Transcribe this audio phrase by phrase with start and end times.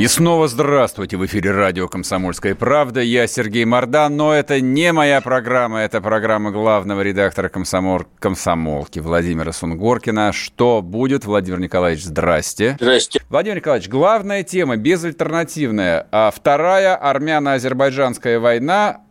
[0.00, 1.18] И снова здравствуйте.
[1.18, 3.02] В эфире радио «Комсомольская правда».
[3.02, 5.80] Я Сергей Мордан, но это не моя программа.
[5.80, 8.06] Это программа главного редактора комсомол...
[8.18, 10.32] «Комсомолки» Владимира Сунгоркина.
[10.32, 12.78] Что будет, Владимир Николаевич, здрасте.
[12.80, 13.20] Здрасте.
[13.28, 16.06] Владимир Николаевич, главная тема, безальтернативная.
[16.10, 19.02] А вторая армяно-азербайджанская война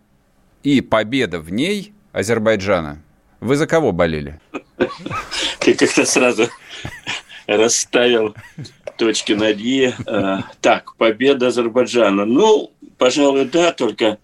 [0.64, 3.00] и победа в ней Азербайджана.
[3.42, 4.42] Вы за кого болели?
[5.60, 6.48] Ты как-то сразу
[7.46, 8.34] расставил
[9.00, 9.94] точки над «и».
[10.06, 12.26] А, так, победа Азербайджана.
[12.26, 14.20] Ну, пожалуй, да, только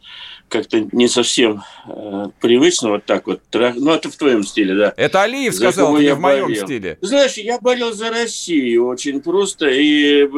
[0.47, 3.41] как-то не совсем э, привычно вот так вот.
[3.51, 4.93] Ну, это в твоем стиле, да.
[4.95, 6.65] Это Алиев За сказал, это не я в моем болел.
[6.65, 6.97] стиле.
[7.01, 10.29] Знаешь, я болел за Россию очень просто, и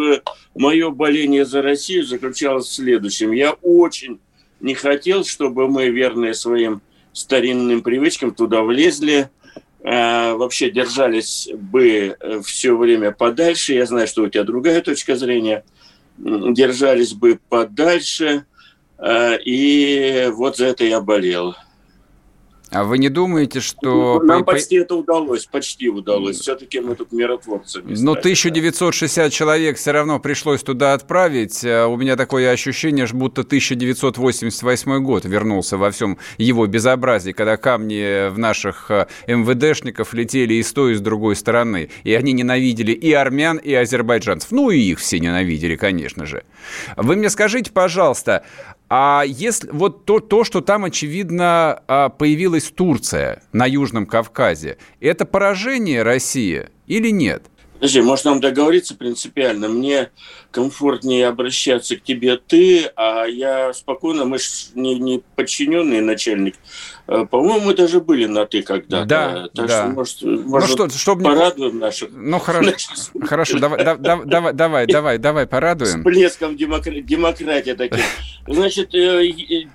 [0.56, 3.32] мое боление за Россию заключалось в следующем.
[3.34, 4.20] Я очень
[4.62, 9.47] не хотел, чтобы мы, верные своим старинным привычкам, туда влезли, э,
[9.90, 13.74] вообще держались бы все время подальше.
[13.74, 15.64] Я знаю, что у тебя другая точка зрения.
[16.18, 18.46] Держались бы подальше,
[18.98, 21.56] э, и вот за это я болел.
[22.72, 24.20] А вы не думаете, что...
[24.22, 26.40] Нам по- по- почти это удалось, почти удалось.
[26.40, 27.90] Все-таки мы тут миротворцами.
[27.92, 31.64] Ну, стали, 1960 человек все равно пришлось туда отправить.
[31.64, 38.30] А У меня такое ощущение, будто 1988 год вернулся во всем его безобразии, когда камни
[38.30, 41.90] в наших э, МВДшников летели и с той, и с другой стороны.
[42.04, 44.52] И они ненавидели и армян, и азербайджанцев.
[44.52, 46.44] Ну, и их все ненавидели, конечно же.
[46.98, 48.44] Вы мне скажите, пожалуйста,
[48.90, 55.26] а если вот то, то что там, очевидно, а, появилась Турция на Южном Кавказе, это
[55.26, 57.48] поражение России или нет?
[57.80, 59.68] Подожди, может нам договориться принципиально?
[59.68, 60.10] Мне
[60.50, 66.56] комфортнее обращаться к тебе ты, а я спокойно, мы же не, не подчиненный начальник.
[67.08, 69.06] Э, По-моему, мы даже были на ты когда-то.
[69.06, 69.84] Да, так да.
[69.84, 71.30] что, может, Ну может что, чтобы не...
[71.30, 72.72] порадуем наших Ну хорошо,
[73.22, 76.00] хорошо, давай, да- да- давай, давай, давай, давай, порадуем.
[76.00, 78.04] всплеском демокра- демократии таким.
[78.48, 79.22] Значит, э,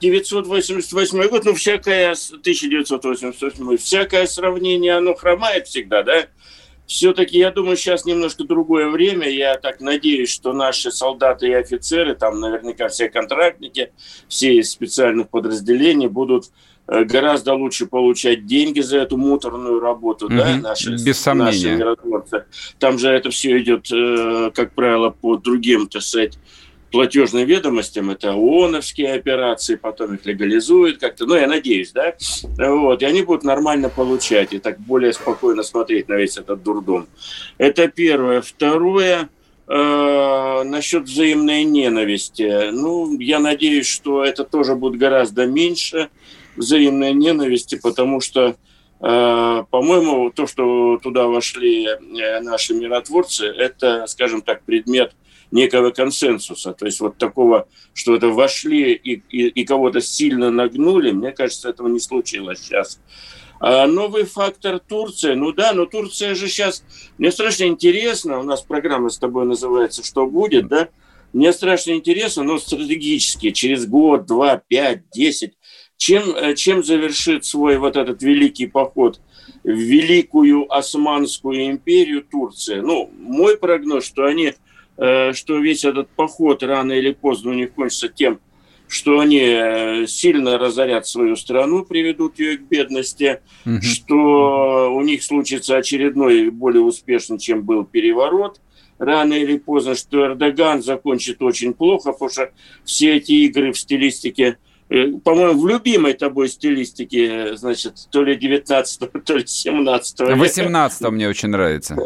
[0.00, 6.26] 988 год, ну, всякое, с- 1988, всякое сравнение, оно хромает всегда, да?
[6.86, 9.28] Все-таки, я думаю, сейчас немножко другое время.
[9.28, 13.92] Я так надеюсь, что наши солдаты и офицеры, там наверняка все контрактники,
[14.28, 16.46] все из специальных подразделений будут
[16.88, 20.62] э, гораздо лучше получать деньги за эту муторную работу, да, Мгм.
[20.62, 21.46] наши, Без сомнения.
[21.46, 22.44] наши миротворцы.
[22.78, 26.36] Там же это все идет, э, как правило, по другим, так сказать,
[26.92, 28.10] платежным ведомостям.
[28.10, 31.26] Это ООНовские операции, потом их легализуют как-то.
[31.26, 32.14] Ну, я надеюсь, да?
[32.58, 33.02] Вот.
[33.02, 37.08] И они будут нормально получать и так более спокойно смотреть на весь этот дурдом.
[37.58, 38.42] Это первое.
[38.42, 39.28] Второе,
[39.66, 42.70] э, насчет взаимной ненависти.
[42.70, 46.10] Ну, я надеюсь, что это тоже будет гораздо меньше
[46.56, 48.56] взаимной ненависти, потому что
[49.02, 55.12] Э, По-моему, то, что туда вошли э, наши миротворцы, это, скажем так, предмет
[55.52, 56.72] некого консенсуса.
[56.72, 61.68] То есть вот такого, что это вошли и, и, и кого-то сильно нагнули, мне кажется,
[61.68, 63.00] этого не случилось сейчас.
[63.60, 66.84] А новый фактор Турция, ну да, но Турция же сейчас,
[67.16, 70.88] мне страшно интересно, у нас программа с тобой называется «Что будет?», да?
[71.32, 75.54] Мне страшно интересно, но стратегически, через год, два, пять, десять,
[75.96, 79.20] чем, э, чем завершит свой вот этот великий поход
[79.62, 82.82] в великую Османскую империю Турция?
[82.82, 84.54] Ну, мой прогноз, что они,
[85.34, 88.38] что весь этот поход рано или поздно у них кончится тем,
[88.88, 93.80] что они э, сильно разорят свою страну, приведут ее к бедности, Мгм.
[93.80, 98.60] что у них случится очередной более успешный, чем был переворот,
[98.98, 102.50] рано или поздно, что Эрдоган закончит очень плохо, потому что
[102.84, 104.58] все эти игры в стилистике,
[104.90, 110.36] э, по-моему, в любимой тобой стилистике, э, значит, то ли 19 то ли 17 века.
[110.36, 111.96] 18 мне очень нравится.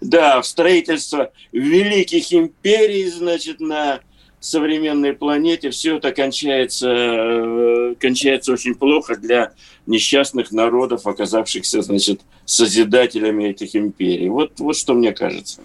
[0.00, 4.00] Да, в строительство великих империй, значит, на
[4.40, 9.52] современной планете все это кончается, э, кончается очень плохо для
[9.86, 14.28] несчастных народов, оказавшихся, значит, созидателями этих империй.
[14.28, 15.60] Вот, вот что мне кажется.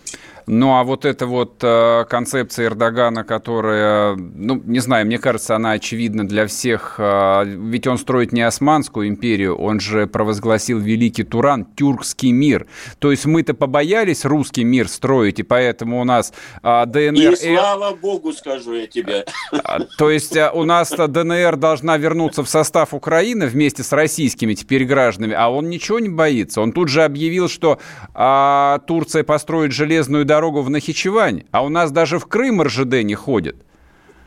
[0.48, 5.72] Ну, а вот эта вот э, концепция Эрдогана, которая, ну, не знаю, мне кажется, она
[5.72, 6.96] очевидна для всех.
[6.98, 12.68] Э, ведь он строит не Османскую империю, он же провозгласил Великий Туран, тюркский мир.
[13.00, 17.34] То есть мы-то побоялись русский мир строить, и поэтому у нас э, ДНР...
[17.34, 19.26] И слава богу, скажу я тебе.
[19.64, 24.54] А, то есть э, у нас ДНР должна вернуться в состав Украины вместе с российскими
[24.54, 26.62] теперь гражданами, а он ничего не боится.
[26.62, 27.80] Он тут же объявил, что
[28.14, 33.14] а, Турция построит железную дорогу в Нахичевань, а у нас даже в Крым РЖД не
[33.14, 33.56] ходит.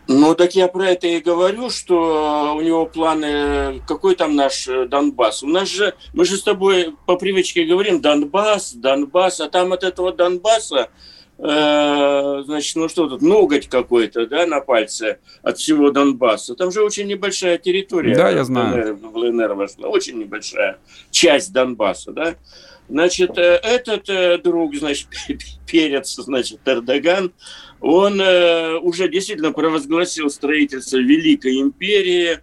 [0.06, 3.82] Ну, так я про это и говорю, что у него планы...
[3.88, 5.42] Какой там наш э, Донбасс?
[5.42, 5.94] У нас же...
[6.14, 10.90] Мы же с тобой по привычке говорим Донбасс, Донбасс, а там от этого Донбасса
[11.38, 16.54] э, значит, ну что тут, ноготь какой-то, да, на пальце от всего Донбасса.
[16.54, 18.14] Там же очень небольшая территория.
[18.14, 18.96] Да, я знаю.
[18.96, 20.78] В ЛНР вошла, очень небольшая
[21.10, 22.34] часть Донбасса, да.
[22.88, 25.08] Значит, э, этот э, друг, значит,
[25.66, 27.32] перец, значит, Эрдоган,
[27.80, 32.38] он э, уже действительно провозгласил строительство Великой империи,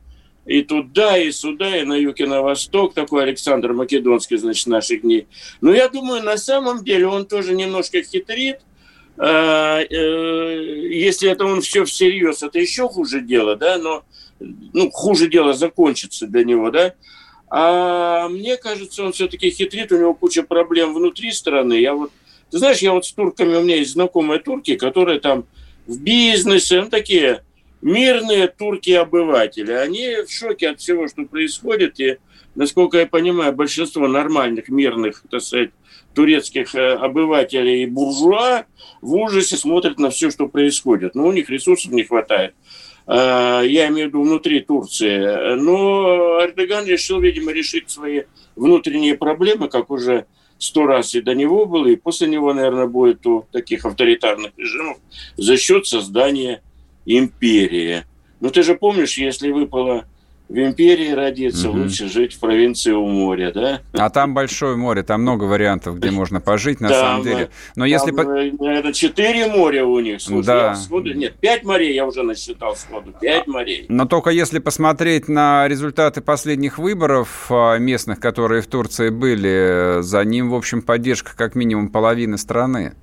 [0.46, 5.02] и туда, и сюда, и на юг, и на восток, такой Александр Македонский, значит, наших
[5.02, 5.26] дней.
[5.62, 8.60] Но я думаю, на самом деле он тоже немножко хитрит,
[9.16, 14.04] если это он все всерьез, это еще хуже дело, да, но
[14.40, 16.94] ну, хуже дело закончится для него, да,
[17.56, 21.74] а мне кажется, он все-таки хитрит, у него куча проблем внутри страны.
[21.74, 22.12] Я вот,
[22.50, 25.46] ты знаешь, я вот с турками, у меня есть знакомые турки, которые там
[25.86, 27.44] в бизнесе, ну, такие
[27.84, 29.72] мирные турки-обыватели.
[29.72, 32.00] Они в шоке от всего, что происходит.
[32.00, 32.18] И,
[32.56, 35.70] насколько я понимаю, большинство нормальных, мирных, так сказать,
[36.16, 38.66] турецких э, обывателей и буржуа
[39.02, 41.14] в ужасе смотрят на все, что происходит.
[41.14, 42.56] Но у них ресурсов не хватает.
[43.08, 45.56] Э, я имею в виду внутри Турции.
[45.56, 48.24] Но Эрдоган решил, видимо, решить свои
[48.56, 50.26] внутренние проблемы, как уже
[50.58, 54.98] сто раз и до него было, и после него, наверное, будет у таких авторитарных режимов
[55.36, 56.62] за счет создания
[57.06, 58.04] империи.
[58.40, 60.06] Но ты же помнишь, если выпало
[60.50, 61.80] в империи родиться, угу.
[61.80, 63.82] лучше жить в провинции у моря, да?
[63.94, 67.50] А там большое море, там много вариантов, где можно пожить, на там, самом деле.
[67.76, 68.14] Но если...
[68.78, 70.76] Это четыре моря у них, слушай, да.
[70.76, 71.14] сходу...
[71.14, 73.86] Нет, пять морей я уже насчитал сходу, пять морей.
[73.90, 80.24] Но только если посмотреть на результаты последних выборов а, местных, которые в Турции были, за
[80.24, 82.94] ним, в общем, поддержка как минимум половины страны.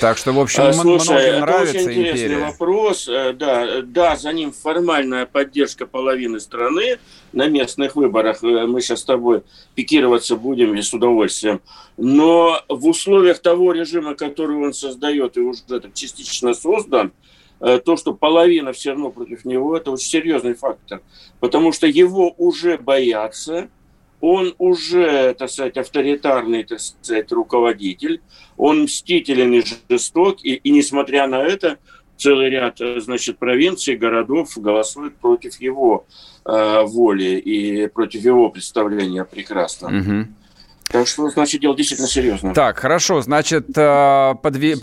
[0.00, 2.44] Так что, в общем, а, Слушай, многим нравится это очень интересный империя.
[2.44, 3.08] вопрос.
[3.08, 6.98] Э, да, да, за ним формальная поддержка половины страны
[7.32, 8.42] на местных выборах.
[8.42, 9.42] Э, мы сейчас с тобой
[9.76, 11.60] пикироваться будем и с удовольствием.
[11.96, 17.12] Но в условиях того режима, который он создает и уже это частично создан,
[17.60, 21.02] э, то, что половина все равно против него, это очень серьезный фактор.
[21.38, 23.68] Потому что его уже боятся,
[24.24, 28.22] он уже, так сказать, авторитарный, так сказать, руководитель,
[28.56, 31.76] он мстителен и жесток, и, и несмотря на это,
[32.16, 36.06] целый ряд, значит, провинций, городов голосуют против его
[36.46, 40.00] э, воли и против его представления о прекрасном.
[40.00, 40.28] Угу.
[40.94, 42.54] Так что, значит, дело действительно серьезно.
[42.54, 44.76] Так, хорошо, значит, э, подве...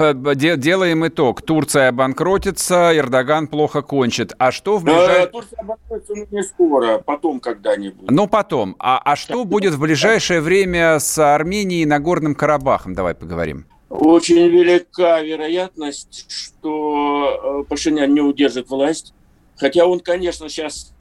[0.58, 1.42] делаем итог.
[1.42, 4.34] Турция обанкротится, Эрдоган плохо кончит.
[4.38, 5.28] А что в ближайшее...
[5.28, 8.12] Турция обанкротится ну, не скоро, потом когда-нибудь.
[8.12, 8.76] Ну, потом.
[8.78, 12.94] А, а что будет в ближайшее время с Арменией и Нагорным Карабахом?
[12.94, 13.66] Давай поговорим.
[13.90, 19.14] Очень велика вероятность, что э, Пашинян не удержит власть.
[19.56, 20.94] Хотя он, конечно, сейчас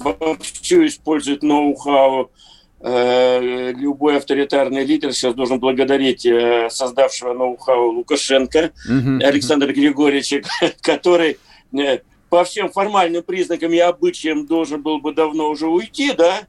[0.00, 9.22] вовсю использует ноу-хау Э, любой авторитарный лидер сейчас должен благодарить э, создавшего ноу-хау Лукашенко, mm-hmm.
[9.22, 10.42] Александра Григорьевича,
[10.82, 11.38] который
[11.72, 16.42] э, по всем формальным признакам и обычаям должен был бы давно уже уйти, да,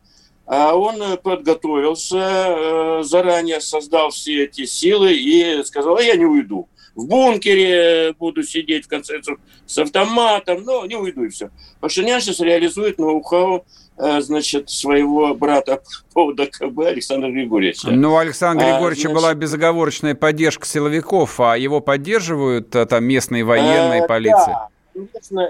[0.46, 6.68] а он подготовился, заранее создал все эти силы и сказал, а я не уйду.
[6.96, 11.50] В бункере буду сидеть, в конце концов, с автоматом, но не уйду и все.
[11.80, 13.66] Пашинян сейчас реализует ноу-хау
[13.98, 15.82] Э, значит, своего брата
[16.14, 17.92] по ДКБ Александра Григорьевича.
[17.92, 19.16] Ну, Александра Григорьевича а, значит...
[19.16, 24.48] была безоговорочная поддержка силовиков, а его поддерживают э, там местные военные, а, полиция?
[24.48, 24.70] Да.
[24.96, 25.50] Конечно,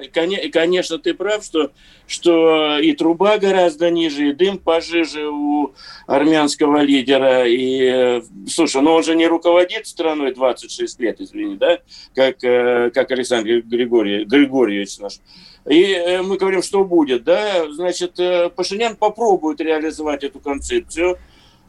[0.52, 1.72] конечно, ты прав, что,
[2.08, 5.74] что и труба гораздо ниже, и дым пожиже у
[6.08, 7.48] армянского лидера.
[7.48, 11.80] И, слушай, ну он же не руководит страной 26 лет, извини, да,
[12.16, 15.20] как, как Александр Григорий, Григорьевич наш.
[15.68, 21.18] И э, мы говорим, что будет, да, значит, э, Пашинян попробует реализовать эту концепцию.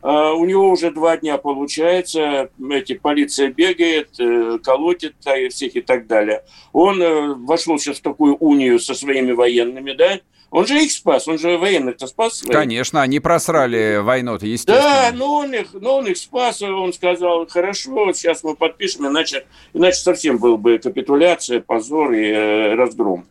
[0.03, 5.17] А, у него уже два дня получается, эти, полиция бегает, э, колотит
[5.51, 6.45] всех и так далее.
[6.73, 11.39] Он вошел сейчас в такую унию со своими военными, да, Он же их спас, он
[11.39, 12.43] же военных-то спас.
[12.43, 14.81] Конечно, они просрали войну-то, естественно.
[14.81, 19.45] Да, но он их, но он их спас, он сказал, хорошо, сейчас мы подпишем, иначе,
[19.75, 23.27] иначе совсем был бы капитуляция, позор и э, разгром.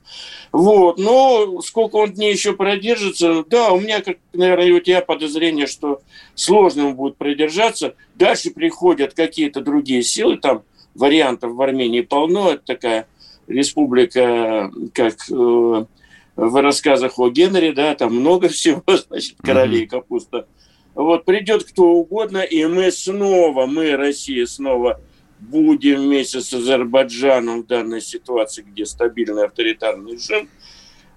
[0.51, 5.01] Вот, но сколько он дней еще продержится, да, у меня, как, наверное, и у тебя
[5.01, 6.01] подозрение, что
[6.33, 7.95] сложно ему будет продержаться.
[8.15, 13.07] Дальше приходят какие-то другие силы, там вариантов в Армении полно, это такая
[13.47, 15.85] республика, как э,
[16.35, 20.47] в рассказах о Генри, да, там много всего, значит, королей капуста.
[20.93, 25.01] Вот придет кто угодно, и мы снова, мы, Россия, снова
[25.39, 30.47] будем вместе с Азербайджаном в данной ситуации, где стабильный авторитарный режим,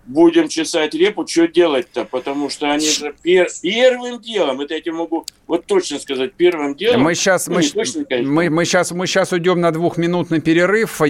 [0.05, 2.05] будем чесать репу, что делать-то?
[2.05, 6.75] Потому что они же пер, первым делом, это я тебе могу вот точно сказать, первым
[6.75, 7.03] делом...
[7.03, 11.01] Мы сейчас, ну, мы, точно, мы, мы, сейчас, мы сейчас уйдем на двухминутный перерыв.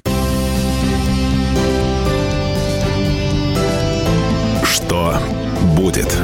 [5.89, 6.15] Будет?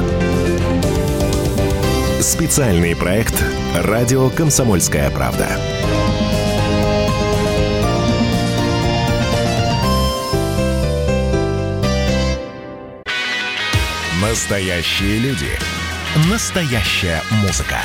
[2.20, 3.34] Специальный проект
[3.74, 5.48] «Радио Комсомольская правда».
[14.22, 15.50] Настоящие люди.
[16.30, 17.78] Настоящая музыка.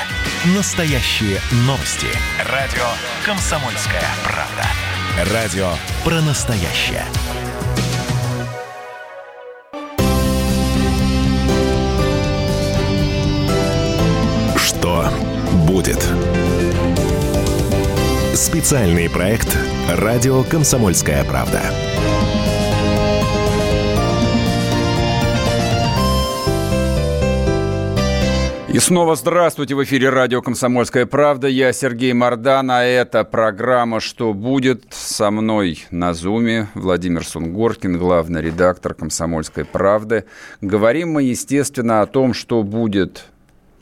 [0.55, 2.07] Настоящие новости.
[2.45, 2.85] Радио
[3.25, 5.33] «Комсомольская правда».
[5.33, 5.71] Радио
[6.03, 7.05] про настоящее.
[14.81, 15.03] Что
[15.67, 16.03] будет?
[18.33, 19.55] Специальный проект
[19.87, 21.61] «Радио Комсомольская правда».
[28.73, 29.75] И снова здравствуйте.
[29.75, 31.47] В эфире радио «Комсомольская правда».
[31.47, 38.41] Я Сергей Мордан, а это программа «Что будет?» со мной на Зуме Владимир Сунгоркин, главный
[38.41, 40.25] редактор «Комсомольской правды».
[40.59, 43.25] Говорим мы, естественно, о том, что будет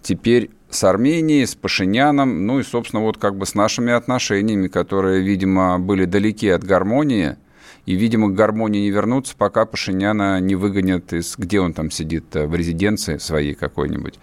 [0.01, 5.21] теперь с Арменией, с Пашиняном, ну и, собственно, вот как бы с нашими отношениями, которые,
[5.21, 7.35] видимо, были далеки от гармонии–
[7.89, 11.35] и, видимо, к гармонии не вернуться, пока Пашиняна не выгонят из...
[11.35, 12.35] Где он там сидит?
[12.35, 14.13] Э, в резиденции своей какой-нибудь?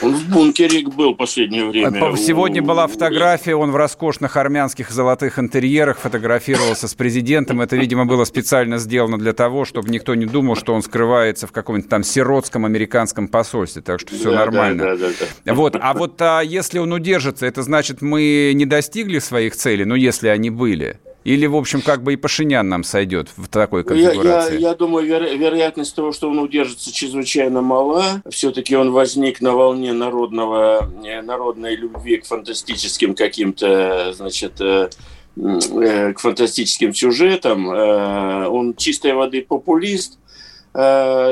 [0.00, 2.16] Он в бункере был последнее время.
[2.16, 7.60] Сегодня была фотография, он в роскошных армянских золотых интерьерах фотографировался с президентом.
[7.60, 11.50] Это, видимо, было специально сделано для того, чтобы никто не думал, что он скрывается в
[11.50, 13.82] каком-нибудь там сиротском американском посольстве.
[13.82, 14.84] Так что все да, нормально.
[14.84, 15.08] Да, да,
[15.44, 15.76] да, Вот.
[15.80, 20.28] А вот а если он удержится, это значит, мы не достигли своих целей, ну, если
[20.28, 21.00] они были?
[21.26, 24.54] Или, в общем, как бы и Пашинян нам сойдет в такой конфигурации?
[24.54, 28.22] Я, я, я думаю, веро- вероятность того, что он удержится, чрезвычайно мала.
[28.30, 34.88] Все-таки он возник на волне народного, э, народной любви к фантастическим каким-то, значит, э,
[35.36, 37.66] э, к фантастическим сюжетам.
[37.66, 40.20] Он чистой воды популист–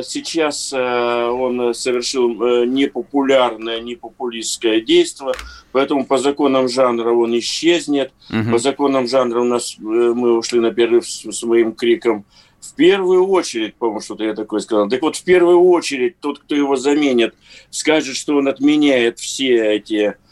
[0.02, 5.34] сейчас э, он совершил э, непопулярное, непопулистское действие,
[5.72, 8.12] поэтому по законам жанра он исчезнет.
[8.30, 8.52] Угу.
[8.52, 12.24] По законам жанра у нас мы ушли на перерыв с моим криком
[12.60, 14.88] в первую очередь, по-моему, что-то я такое сказал.
[14.88, 17.34] Так вот, в первую очередь, тот, кто его заменит,
[17.68, 20.23] скажет, что он отменяет все эти Э,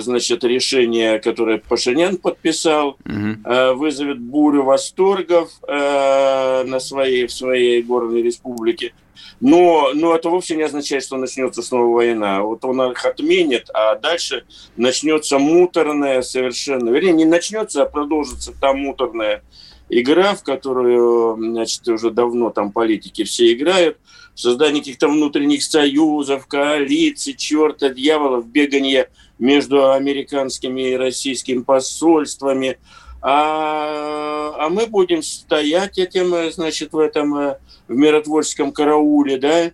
[0.00, 3.76] значит, решение, которое Пашинян подписал, угу.
[3.76, 8.92] вызовет бурю восторгов э, на своей, в своей горной республике.
[9.40, 12.42] Но, но это вовсе не означает, что начнется снова война.
[12.42, 14.44] Вот он их отменит, а дальше
[14.76, 16.90] начнется муторная совершенно...
[16.90, 19.42] Вернее, не начнется, а продолжится та муторная
[19.88, 23.98] игра, в которую, значит, уже давно там политики все играют.
[24.34, 29.08] Создание каких-то внутренних союзов, коалиций, черта, дьяволов, бегание
[29.42, 32.78] между американскими и российскими посольствами.
[33.20, 37.56] А, а мы будем стоять этим, значит, в этом
[37.88, 39.72] в миротворческом карауле, да,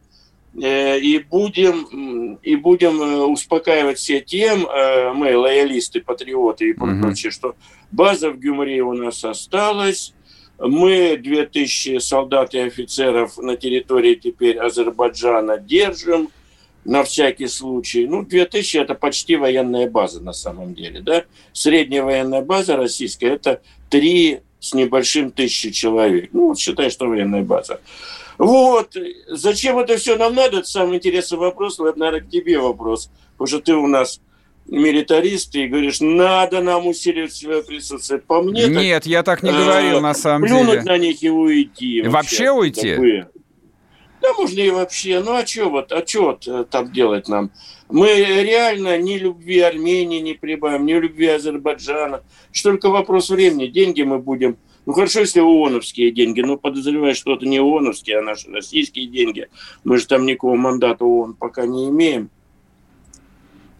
[0.60, 7.30] э, и будем, и будем э, успокаивать все тем, э, мы, лоялисты, патриоты и прочее,
[7.30, 7.30] mm-hmm.
[7.30, 7.54] что
[7.92, 10.14] база в Гюмре у нас осталась,
[10.58, 16.30] мы 2000 солдат и офицеров на территории теперь Азербайджана держим,
[16.88, 18.06] на всякий случай.
[18.06, 21.00] Ну, 2000– это почти военная база на самом деле.
[21.00, 21.24] Да?
[21.52, 26.30] Средняя военная база российская– это 3 с небольшим тысячи человек.
[26.32, 27.80] Ну, вот считай, что военная база.
[28.38, 28.96] Вот.
[29.28, 30.60] Зачем это все нам надо?
[30.60, 31.78] Это самый интересный вопрос.
[31.78, 33.10] Вот, наверное, к тебе вопрос.
[33.32, 34.22] Потому что ты у нас
[34.66, 38.20] милитарист и говоришь, надо нам усиливать свое присутствие.
[38.20, 40.72] По мне Нет, так, я так не говорил, а, на самом плюнуть деле.
[40.72, 42.02] Плюнуть на них и уйти.
[42.02, 42.90] Вообще, вообще уйти?
[42.92, 43.30] Такое.
[44.28, 45.22] Да можно и вообще.
[45.24, 47.50] Ну а что вот, а что вот э, там делать нам?
[47.88, 52.22] Мы реально ни любви Армении не прибавим, ни любви Азербайджана.
[52.52, 53.68] Что только вопрос времени.
[53.68, 58.22] Деньги мы будем Ну хорошо, если ООНовские деньги, но подозреваю, что это не ООНовские, а
[58.22, 59.48] наши российские деньги.
[59.82, 62.28] Мы же там никакого мандата ООН пока не имеем.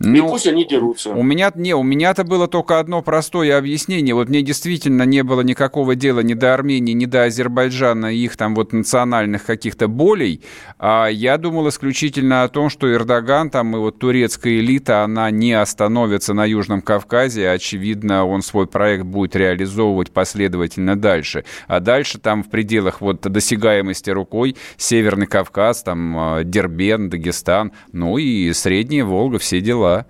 [0.00, 1.10] Ну, и пусть они дерутся.
[1.10, 4.14] У меня, не, у меня-то было только одно простое объяснение.
[4.14, 8.54] Вот мне действительно не было никакого дела ни до Армении, ни до Азербайджана, их там
[8.54, 10.42] вот национальных каких-то болей.
[10.78, 15.52] А я думал исключительно о том, что Эрдоган там и вот турецкая элита, она не
[15.52, 17.50] остановится на Южном Кавказе.
[17.50, 21.44] Очевидно, он свой проект будет реализовывать последовательно дальше.
[21.66, 28.18] А дальше там в пределах вот досягаемости рукой Северный Кавказ, там а, Дербен, Дагестан, ну
[28.18, 30.06] и Средняя Волга, все дела дела.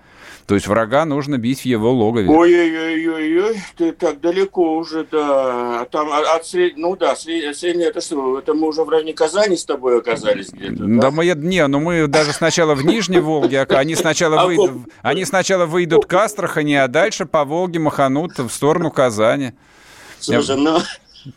[0.47, 2.30] То есть врага нужно бить в его логове.
[2.30, 5.87] Ой-ой-ой-ой, ты так далеко уже, да.
[5.92, 6.78] Там а, от сред...
[6.78, 10.85] Ну да, средняя, это что, это мы уже в районе Казани с тобой оказались где-то,
[10.85, 11.02] да?
[11.02, 14.70] Да мы, не, ну мы даже сначала в Нижней Волге, а они сначала, а выйдут,
[15.02, 19.52] они сначала выйдут к Астрахани, а дальше по Волге маханут в сторону Казани.
[20.18, 20.78] Слушай, ну...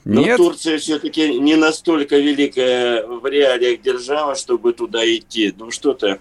[0.06, 0.40] Нет?
[0.40, 5.54] Но Турция все-таки не настолько великая в реалиях держава, чтобы туда идти.
[5.58, 6.20] Ну что ты,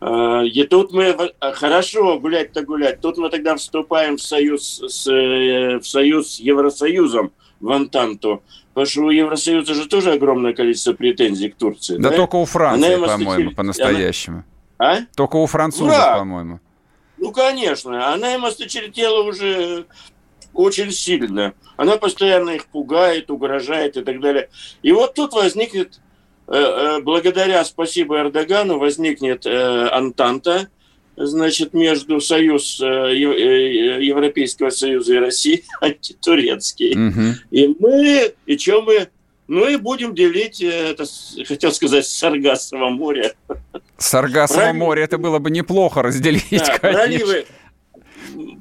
[0.00, 5.78] и тут мы, э, хорошо гулять-то гулять, тут мы тогда вступаем в союз с, э,
[5.78, 8.42] в союз с Евросоюзом, в Антанту.
[8.74, 11.96] Потому что у Евросоюза же тоже огромное количество претензий к Турции.
[11.96, 12.16] Да, да?
[12.16, 14.44] только у Франции, по-моему, по-настоящему.
[14.76, 14.92] Она...
[14.92, 15.00] А?
[15.16, 16.18] Только у французов, да.
[16.18, 16.60] по-моему.
[17.16, 18.12] Ну, конечно.
[18.12, 19.86] Она им осточертела уже
[20.52, 21.54] очень сильно.
[21.78, 24.50] Она постоянно их пугает, угрожает и так далее.
[24.82, 26.05] И вот тут возникнет Э, э,
[26.46, 30.68] благодаря, спасибо Эрдогану, возникнет э, Антанта,
[31.16, 37.08] значит, между Союз Европейского Союза и России, антитурецкий.
[37.08, 37.34] Угу.
[37.50, 39.08] И мы, и что мы,
[39.48, 41.04] ну и будем делить, это,
[41.46, 43.34] хотел сказать, Саргассово море.
[43.96, 44.76] Саргассово Пролив...
[44.76, 47.46] море, это было бы неплохо разделить, да, проливы,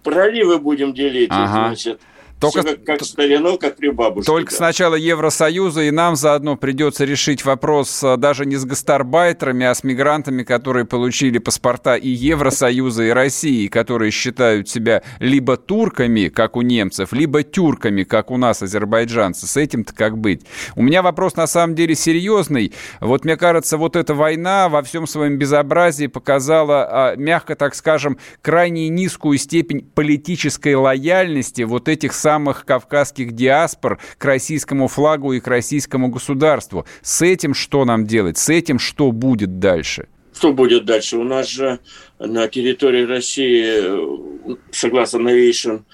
[0.04, 1.68] проливы будем делить, ага.
[1.68, 2.00] значит.
[2.40, 4.26] Только, Все как, как старину, как при бабушке.
[4.26, 4.58] Только да.
[4.58, 9.84] сначала Евросоюза, и нам заодно придется решить вопрос а, даже не с гастарбайтерами, а с
[9.86, 16.62] мигрантами, которые получили паспорта и Евросоюза, и России, которые считают себя либо турками, как у
[16.62, 19.48] немцев, либо тюрками, как у нас, азербайджанцы.
[19.48, 20.42] С этим-то как быть?
[20.76, 22.74] У меня вопрос на самом деле серьезный.
[23.00, 28.18] Вот мне кажется, вот эта война во всем своем безобразии показала, а, мягко так скажем,
[28.42, 35.48] крайне низкую степень политической лояльности вот этих самых кавказских диаспор к российскому флагу и к
[35.48, 36.88] российскому государству.
[37.04, 38.40] С этим что нам делать?
[38.40, 40.08] С этим что будет дальше?
[40.34, 41.18] Что будет дальше?
[41.18, 41.80] У нас же
[42.18, 45.86] на территории России, согласно новейшим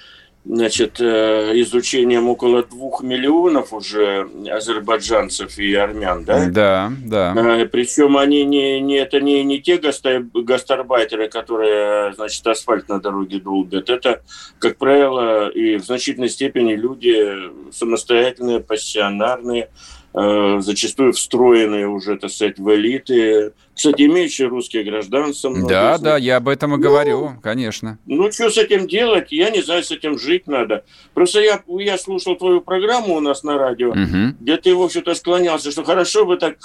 [0.43, 6.47] значит, э, изучением около двух миллионов уже азербайджанцев и армян, да?
[6.49, 7.33] Да, да.
[7.35, 13.39] Э, Причем они не, не это не, не те гастарбайтеры, которые, значит, асфальт на дороге
[13.39, 13.89] долбят.
[13.89, 14.21] Это,
[14.59, 19.69] как правило, и в значительной степени люди самостоятельные, пассионарные,
[20.13, 23.53] зачастую встроенные уже, так сказать, в элиты.
[23.73, 25.55] Кстати, имеющие русские гражданство.
[25.67, 27.97] Да, да, я об этом и ну, говорю, конечно.
[28.05, 29.31] Ну, что с этим делать?
[29.31, 30.83] Я не знаю, с этим жить надо.
[31.13, 34.35] Просто я, я слушал твою программу у нас на радио, угу.
[34.39, 36.57] где ты, в общем-то, склонялся, что хорошо бы так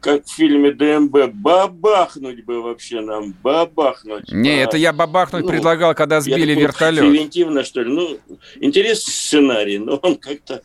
[0.00, 4.30] как в фильме ДМБ, бабахнуть бы вообще нам, бабахнуть.
[4.30, 7.00] Не, а, это я бабахнуть ну, предлагал, когда сбили вертолет.
[7.00, 7.90] Превентивно, что ли.
[7.90, 8.18] Ну,
[8.60, 10.62] интересный сценарий, но он как-то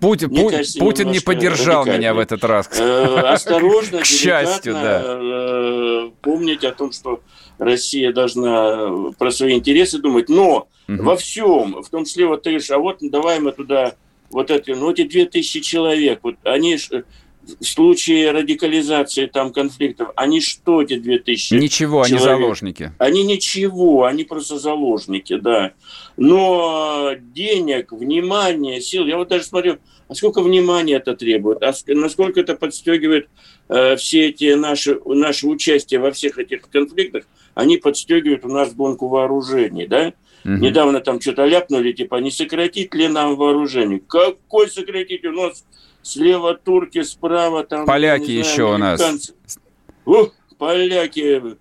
[0.00, 2.68] Путин, Мне кажется, Путин не поддержал меня в этот раз.
[2.76, 5.02] Э, осторожно, к счастью, да.
[5.04, 7.20] Э, помнить о том, что
[7.58, 11.02] Россия должна про свои интересы думать, но угу.
[11.02, 13.94] во всем, в том числе вот ты говоришь, а вот давай мы туда
[14.30, 16.76] вот эти, ну эти две тысячи человек, вот они
[17.58, 22.12] в случае радикализации там конфликтов, они что, эти 2000 Ничего, человек?
[22.12, 22.92] они заложники.
[22.98, 25.72] Они ничего, они просто заложники, да.
[26.16, 32.40] Но денег, внимания, сил, я вот даже смотрю, а сколько внимания это требует, а насколько
[32.40, 33.28] это подстегивает
[33.68, 39.08] э, все эти наши, наши участия во всех этих конфликтах, они подстегивают у нас гонку
[39.08, 40.12] вооружений, да?
[40.44, 40.54] Угу.
[40.54, 44.00] Недавно там что-то ляпнули, типа, не сократить ли нам вооружение?
[44.00, 45.24] Какой сократить?
[45.24, 45.64] У нас
[46.02, 47.86] слева турки, справа там...
[47.86, 49.32] Поляки еще у нас.
[50.04, 51.54] Ух, поляки, э,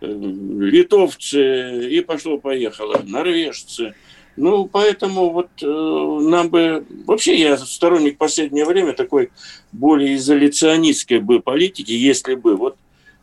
[0.00, 3.94] литовцы, и пошло-поехало, норвежцы.
[4.36, 6.84] Ну, поэтому вот э, нам бы...
[7.06, 9.30] Вообще я сторонник в последнее время такой
[9.72, 12.56] более изоляционистской бы политики, если бы.
[12.56, 12.76] Вот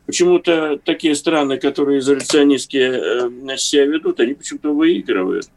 [0.06, 5.48] почему-то такие страны, которые изоляционистские э, себя ведут, они почему-то выигрывают.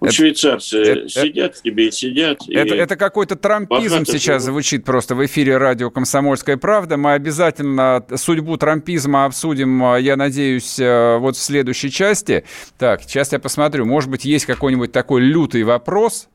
[0.00, 2.40] Вот швейцарцы это, сидят это, тебе и сидят.
[2.48, 4.54] Это, и это какой-то трампизм сейчас его.
[4.54, 6.96] звучит просто в эфире радио «Комсомольская правда».
[6.96, 12.44] Мы обязательно судьбу трампизма обсудим, а, я надеюсь, э, вот в следующей части.
[12.78, 13.84] Так, сейчас я посмотрю.
[13.84, 16.28] Может быть, есть какой-нибудь такой лютый вопрос,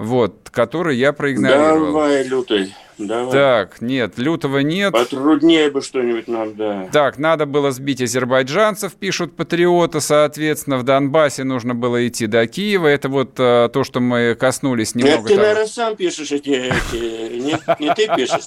[0.00, 1.92] вот, который я проигнорировал.
[1.92, 2.74] Давай, лютый.
[2.96, 3.32] Давай.
[3.32, 4.92] Так, нет, лютого нет.
[4.92, 6.88] Потруднее бы что-нибудь нам, да.
[6.90, 12.86] Так, надо было сбить азербайджанцев, пишут патриоты, соответственно, в Донбассе нужно было идти до Киева.
[12.86, 15.18] Это вот а, то, что мы коснулись немного.
[15.18, 15.42] Это ты, того.
[15.42, 16.50] наверное, сам пишешь эти...
[16.50, 17.36] эти...
[17.36, 18.46] Не, не ты пишешь?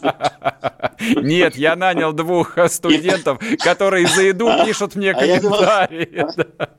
[1.23, 6.25] Нет, я нанял двух студентов, которые за еду пишут мне комментарии.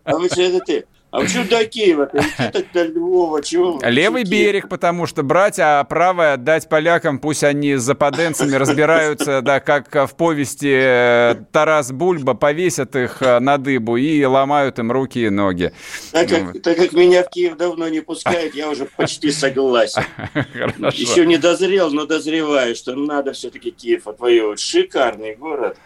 [0.02, 0.84] А вы что, это ты?
[1.14, 2.10] А почему до Киева?
[2.12, 3.40] Идти до Львова?
[3.40, 3.78] Чего?
[3.84, 9.60] Левый берег, потому что брать, а правое отдать полякам, пусть они с западенцами разбираются, да,
[9.60, 15.24] как в повести э, Тарас Бульба, повесят их э, на дыбу и ломают им руки
[15.24, 15.72] и ноги.
[16.10, 20.02] Так как, так как меня в Киев давно не пускают, я уже почти согласен.
[20.34, 24.58] Еще не дозрел, но дозреваю, что надо все-таки Киев отвоевывать.
[24.58, 25.78] Шикарный город.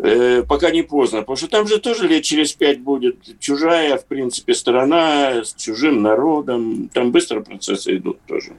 [0.00, 4.06] Э, пока не поздно, потому что там же тоже лет через пять будет чужая, в
[4.06, 6.88] принципе, страна с чужим народом.
[6.94, 8.52] Там быстро процессы идут тоже.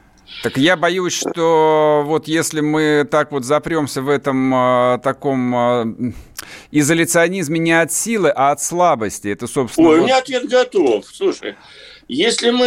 [0.43, 5.86] Так я боюсь, что вот если мы так вот запремся в этом э, таком э,
[6.71, 9.89] изоляционизме не от силы, а от слабости, это, собственно...
[9.89, 10.04] Ой, вот...
[10.04, 11.06] у меня ответ готов.
[11.06, 11.56] Слушай,
[12.10, 12.65] если мы,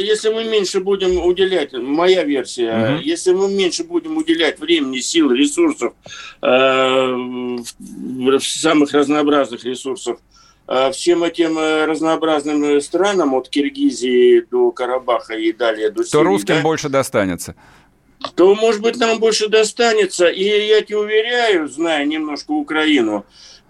[0.00, 3.02] если мы меньше будем уделять, моя версия, угу.
[3.02, 5.94] если мы меньше будем уделять времени, сил, ресурсов,
[6.42, 7.16] э,
[8.40, 10.18] самых разнообразных ресурсов,
[10.66, 16.22] э, всем этим э, разнообразным странам, от Киргизии до Карабаха и далее до Сирии, то
[16.24, 17.54] русским да, больше достанется.
[18.34, 20.28] То, может быть, нам больше достанется.
[20.28, 23.24] И я тебе уверяю, зная немножко Украину,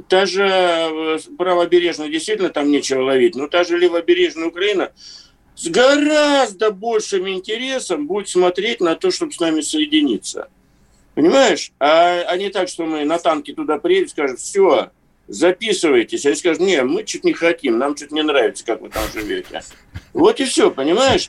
[0.08, 4.92] Та же э, правобережная, действительно, там нечего ловить, но та же левобережная Украина
[5.54, 10.48] с гораздо большим интересом будет смотреть на то, чтобы с нами соединиться.
[11.14, 11.72] Понимаешь?
[11.78, 14.90] А, а не так, что мы на танке туда приедем скажем, все,
[15.28, 16.24] записывайтесь.
[16.24, 19.62] Они скажут, не, мы чуть не хотим, нам чуть не нравится, как вы там живете.
[20.14, 21.28] Вот и все, понимаешь?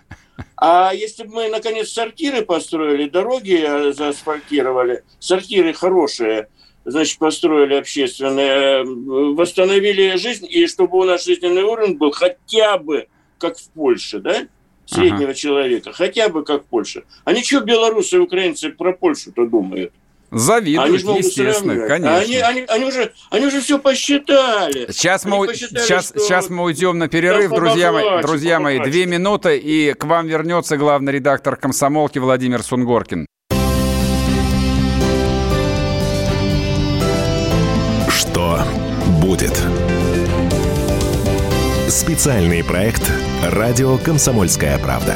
[0.57, 6.47] А если бы мы, наконец, сортиры построили, дороги э, заасфальтировали, сортиры хорошие–
[6.85, 13.57] значит, построили общественное, восстановили жизнь, и чтобы у нас жизненный уровень был хотя бы как
[13.57, 14.47] в Польше, да,
[14.85, 15.33] среднего ага.
[15.33, 17.03] человека, хотя бы как в Польше.
[17.23, 19.93] А ничего белорусы и украинцы про Польшу-то думают?
[20.31, 22.17] Завидуют, они естественно, конечно.
[22.17, 24.91] Они, они, они, уже, они уже все посчитали.
[24.91, 28.79] Сейчас, мы, посчитали, сейчас, сейчас мы уйдем на перерыв, друзья, мои, друзья мои.
[28.79, 33.27] Две минуты, и к вам вернется главный редактор комсомолки Владимир Сунгоркин.
[39.31, 39.57] будет.
[41.87, 43.01] Специальный проект
[43.43, 45.15] «Радио Комсомольская правда».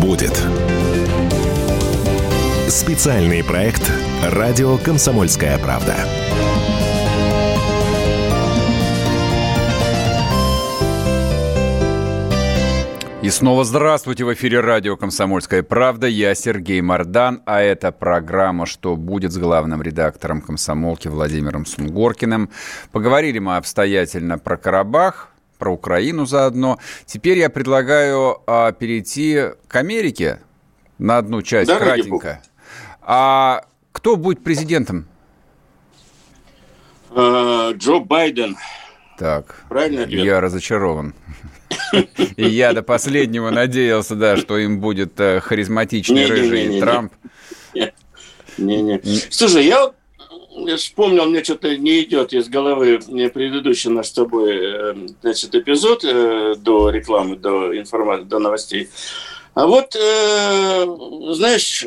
[0.00, 0.42] Будет?
[2.68, 3.90] Специальный проект
[4.24, 5.94] «Радио Комсомольская правда».
[13.22, 16.06] И снова здравствуйте в эфире радио «Комсомольская правда».
[16.06, 22.48] Я Сергей Мордан, а это программа «Что будет» с главным редактором «Комсомолки» Владимиром Сунгоркиным.
[22.92, 25.29] Поговорили мы обстоятельно про Карабах,
[25.60, 26.78] про Украину заодно.
[27.06, 30.40] Теперь я предлагаю а, перейти к Америке
[30.98, 32.42] на одну часть, да, кратенько.
[33.02, 35.06] А кто будет президентом?
[37.10, 38.56] А, Джо Байден.
[39.18, 40.24] Так, Правильно ответ?
[40.24, 41.14] я разочарован.
[42.36, 47.12] И я до последнего надеялся, да, что им будет э, харизматичный рыжий Трамп.
[48.58, 49.00] Не-не.
[49.30, 49.92] Слушай, я
[50.76, 52.98] вспомнил, мне что-то не идет из головы
[53.32, 58.88] предыдущий наш с тобой э, значит, эпизод э, до рекламы, до информации, до новостей.
[59.54, 61.84] А вот, знаешь,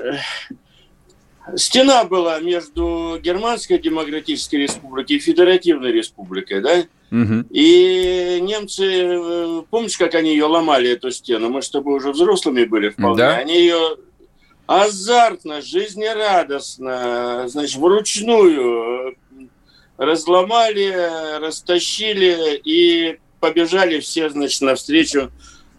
[1.56, 6.84] стена была между Германской Демократической Республикой и Федеративной Республикой, да?
[7.12, 7.46] Угу.
[7.52, 11.50] И немцы, э, помнишь, как они ее ломали, эту стену?
[11.50, 13.18] Мы с тобой уже взрослыми были вполне.
[13.18, 13.36] Да.
[13.36, 13.98] Они ее
[14.82, 19.14] азартно, жизнерадостно, значит, вручную э,
[19.98, 25.32] разломали, растащили и побежали все, значит, навстречу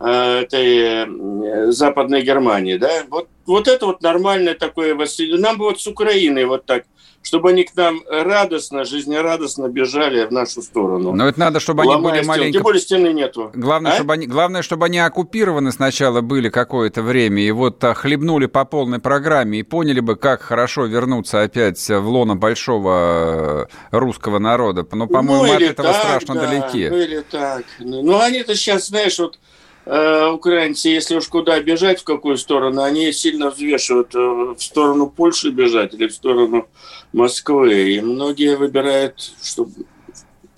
[0.07, 3.05] этой Западной Германии, да?
[3.09, 4.97] Вот, вот это вот нормальное такое...
[5.39, 6.85] Нам бы вот с Украиной вот так
[7.25, 11.13] чтобы они к нам радостно, жизнерадостно бежали в нашу сторону.
[11.13, 12.53] Но это надо, чтобы они были маленькие.
[12.53, 13.51] Тем более стены нету.
[13.55, 13.95] Главное, а?
[13.95, 18.99] чтобы они, главное, чтобы они оккупированы сначала были какое-то время, и вот хлебнули по полной
[18.99, 24.87] программе, и поняли бы, как хорошо вернуться опять в лоно большого э, русского народа.
[24.93, 26.91] Но, по-моему, ну, от этого так, страшно да, далеки.
[26.91, 27.65] Ну, или так.
[27.79, 33.13] Ну, они-то сейчас, знаешь, вот Э, украинцы, если уж куда бежать, в какую сторону, они
[33.13, 36.67] сильно взвешивают, э, в сторону Польши бежать или в сторону
[37.13, 37.93] Москвы.
[37.93, 39.69] И многие выбирают, что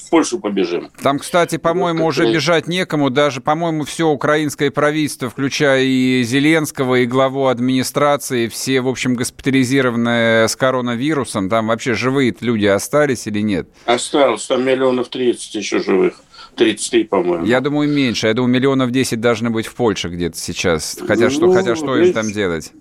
[0.06, 0.90] в Польшу побежим.
[1.02, 3.10] Там, кстати, по-моему, уже бежать некому.
[3.10, 10.46] Даже, по-моему, все украинское правительство, включая и Зеленского, и главу администрации, все, в общем, госпитализированные
[10.48, 11.48] с коронавирусом.
[11.48, 13.68] Там вообще живые люди остались или нет?
[13.84, 14.46] Осталось.
[14.46, 16.20] Там миллионов 30 еще живых.
[16.56, 17.44] 33, по-моему.
[17.44, 18.26] Я думаю, меньше.
[18.26, 20.98] Я думаю, миллионов 10 должны быть в Польше где-то сейчас.
[21.06, 22.72] Хотя, ну, что, хотя что им там делать?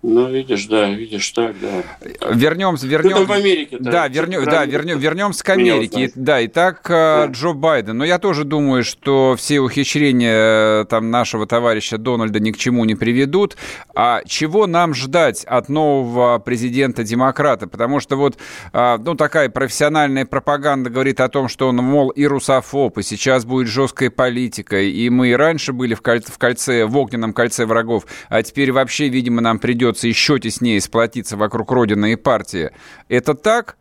[0.00, 2.30] Ну, видишь, да, видишь, так, да.
[2.32, 3.26] Вернемся, вернем.
[3.26, 3.78] в Америке.
[3.80, 6.12] Да, вернем, да, вернем, вернемся к Америке.
[6.14, 7.26] Да, итак, э, да.
[7.26, 7.98] Джо Байден.
[7.98, 12.84] Но я тоже думаю, что все ухищрения э, там нашего товарища Дональда ни к чему
[12.84, 13.56] не приведут.
[13.92, 17.66] А чего нам ждать от нового президента-демократа?
[17.66, 18.38] Потому что вот,
[18.72, 23.44] э, ну, такая профессиональная пропаганда говорит о том, что он, мол, и русофоб, и сейчас
[23.44, 27.66] будет жесткая политика, и мы и раньше были в кольце, в кольце, в огненном кольце
[27.66, 32.70] врагов, а теперь вообще, видимо, нам придется придется еще теснее сплотиться вокруг Родины и партии.
[33.08, 33.76] Это так?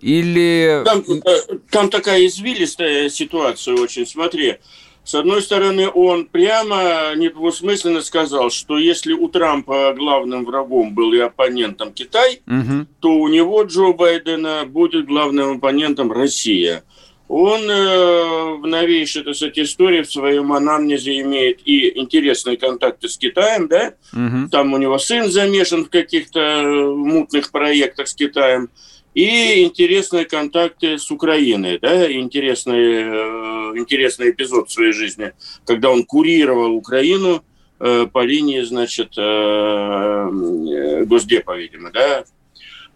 [0.00, 0.82] Или...
[0.84, 4.06] Там, э, там такая извилистая ситуация очень.
[4.06, 4.56] Смотри,
[5.04, 11.18] с одной стороны, он прямо недвусмысленно сказал, что если у Трампа главным врагом был и
[11.18, 12.86] оппонентом Китай, угу.
[13.00, 16.82] то у него, Джо Байдена, будет главным оппонентом Россия.
[17.28, 23.18] Он э, в новейшей, так сказать, истории в своем анамнезе имеет и интересные контакты с
[23.18, 23.94] Китаем, да?
[24.12, 24.48] Угу.
[24.50, 28.70] Там у него сын замешан в каких-то э, мутных проектах с Китаем.
[29.14, 35.32] И интересные контакты с Украиной, да, интересный, э, интересный эпизод в своей жизни,
[35.64, 37.42] когда он курировал Украину
[37.80, 42.24] э, по линии, значит, э, э Госдепа, видимо, да.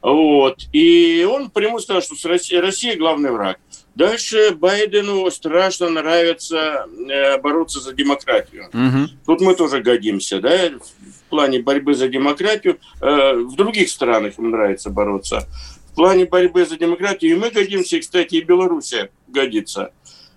[0.02, 0.60] Вот.
[0.72, 3.58] И он прямо сказал, что Россия, Россия главный враг.
[4.00, 8.70] Дальше Байдену страшно нравится э, бороться за демократию.
[8.72, 9.08] Угу.
[9.26, 12.78] Тут мы тоже годимся, да, в плане борьбы за демократию.
[13.02, 15.46] Э, в других странах им нравится бороться.
[15.92, 19.92] В плане борьбы за демократию и мы годимся, и, кстати, и Белоруссия годится.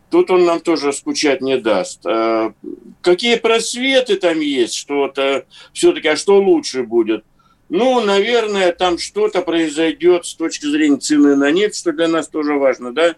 [0.10, 2.06] Тут он нам тоже скучать не даст.
[2.06, 2.52] Э,
[3.02, 7.24] какие просветы там есть, что-то все-таки, а что лучше будет?
[7.70, 12.56] Ну, наверное, там что-то произойдет с точки зрения цены на нефть, что для нас тоже
[12.56, 13.16] важно, да?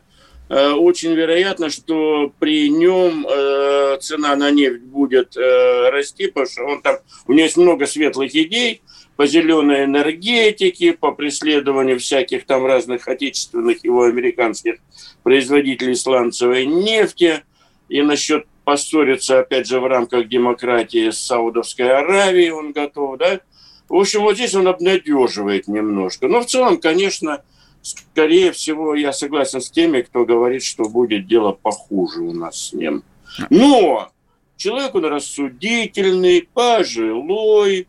[0.47, 6.63] Э, очень вероятно, что при нем э, цена на нефть будет э, расти, потому что
[6.65, 8.81] он там, у него есть много светлых идей
[9.15, 14.75] по зеленой энергетике, по преследованию всяких там разных отечественных его американских
[15.23, 17.43] производителей сланцевой нефти,
[17.89, 23.39] и насчет поссориться, опять же, в рамках демократии с Саудовской Аравией он готов, да?
[23.87, 26.27] В общем, вот здесь он обнадеживает немножко.
[26.27, 27.43] Но в целом, конечно,
[27.85, 32.73] скорее всего, я согласен с теми, кто говорит, что будет дело похуже у нас с
[32.73, 33.03] ним.
[33.49, 34.09] Но
[34.57, 37.87] человек он рассудительный, пожилой,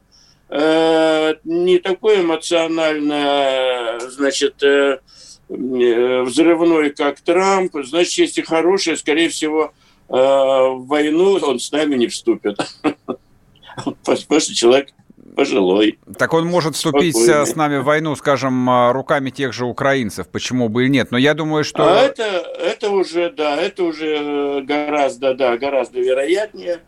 [0.50, 5.00] э, не такой эмоционально, значит, э,
[5.48, 7.72] э, взрывной, как Трамп.
[7.82, 9.72] Значит, если хороший, скорее всего,
[10.08, 12.58] э, в войну он с нами не вступит.
[14.04, 14.90] Потому что человек
[15.36, 15.98] пожилой.
[16.18, 17.46] Так он может вступить э, спокойный.
[17.46, 21.12] с нами в войну, скажем, э, руками тех же украинцев, почему бы и нет.
[21.12, 21.84] Но я думаю, что...
[21.84, 26.80] А это, это уже, да, это уже э, гораздо, да, гораздо вероятнее.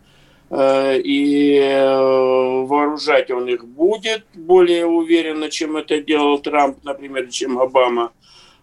[0.50, 1.60] И
[2.66, 8.12] вооружать он их будет более уверенно, чем это делал Трамп, например, чем Обама.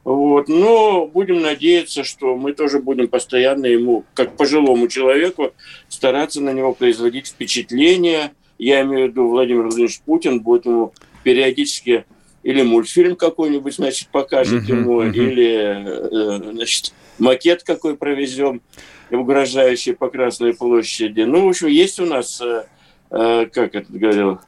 [0.03, 0.47] Вот.
[0.47, 5.53] Но будем надеяться, что мы тоже будем постоянно ему, как пожилому человеку,
[5.87, 12.05] стараться на него производить впечатление– я имею в виду Владимир Владимирович Путин, будет ему периодически
[12.43, 15.13] или мультфильм какой-нибудь, значит, покажет uh-huh, ему, uh-huh.
[15.13, 18.61] или, э, значит, макет какой провезем,
[19.09, 21.21] угрожающий по Красной площади.
[21.21, 22.65] Ну, в общем, есть у нас, э,
[23.09, 24.39] э, как это говорил,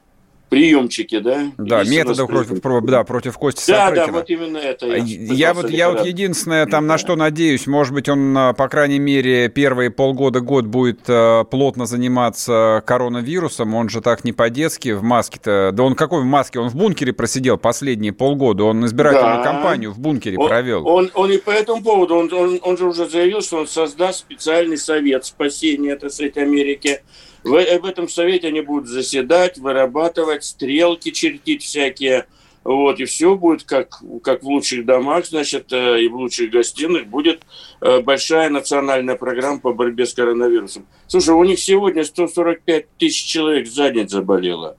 [0.48, 1.52] приемчики, да?
[1.58, 4.06] Да, методов против, да, против Кости Да, Сапрыкина.
[4.06, 4.86] да, вот именно это.
[4.86, 8.68] Я, я вот, я вот единственное, там на что надеюсь, может быть, он, а, по
[8.68, 15.02] крайней мере, первые полгода-год будет э, плотно заниматься коронавирусом, он же так не по-детски в
[15.02, 19.44] маске-то, да он какой в маске, он в бункере просидел последние полгода, он избирательную да.
[19.44, 20.86] кампанию в бункере он, провел.
[20.86, 24.20] Он, он и по этому поводу, он, он, он же уже заявил, что он создаст
[24.20, 27.02] специальный совет спасения, это сказать, Америки,
[27.44, 32.26] в, в этом совете они будут заседать, вырабатывать стрелки, чертить всякие,
[32.64, 37.06] Вот, и все будет как, как в лучших домах, значит, э, и в лучших гостиных
[37.06, 37.42] будет
[37.80, 40.86] э, большая национальная программа по борьбе с коронавирусом.
[41.06, 44.76] Слушай, у них сегодня 145 тысяч человек за день заболело.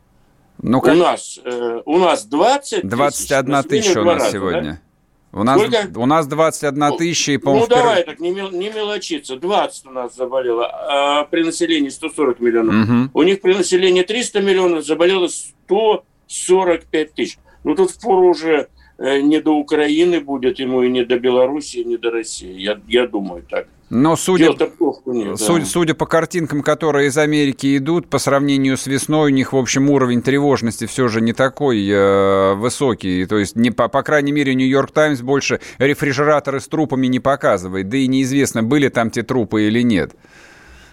[0.62, 0.94] Ну, как...
[0.94, 4.62] У нас, э, у нас 20 21 тысяча у нас раза, сегодня.
[4.62, 4.89] Да?
[5.32, 5.62] У нас,
[5.96, 7.68] у нас 21 тысяча, и, по-моему...
[7.70, 9.36] Ну, давай так, не, мел, не мелочиться.
[9.36, 12.90] 20 у нас заболело, а при населении 140 миллионов.
[12.90, 13.10] Угу.
[13.14, 17.38] У них при населении 300 миллионов заболело 145 тысяч.
[17.64, 21.86] Ну, тут впору уже э, не до Украины будет ему, и не до Белоруссии, и
[21.86, 22.60] не до России.
[22.60, 23.68] Я, я думаю так.
[23.90, 24.72] Но судя, нет,
[25.38, 25.66] судя, да.
[25.66, 29.90] судя по картинкам, которые из Америки идут, по сравнению с весной, у них, в общем,
[29.90, 33.26] уровень тревожности все же не такой э, высокий.
[33.26, 37.90] То есть, не, по, по крайней мере, Нью-Йорк Таймс больше рефрижераторы с трупами не показывает.
[37.90, 40.12] Да и неизвестно, были там те трупы или нет.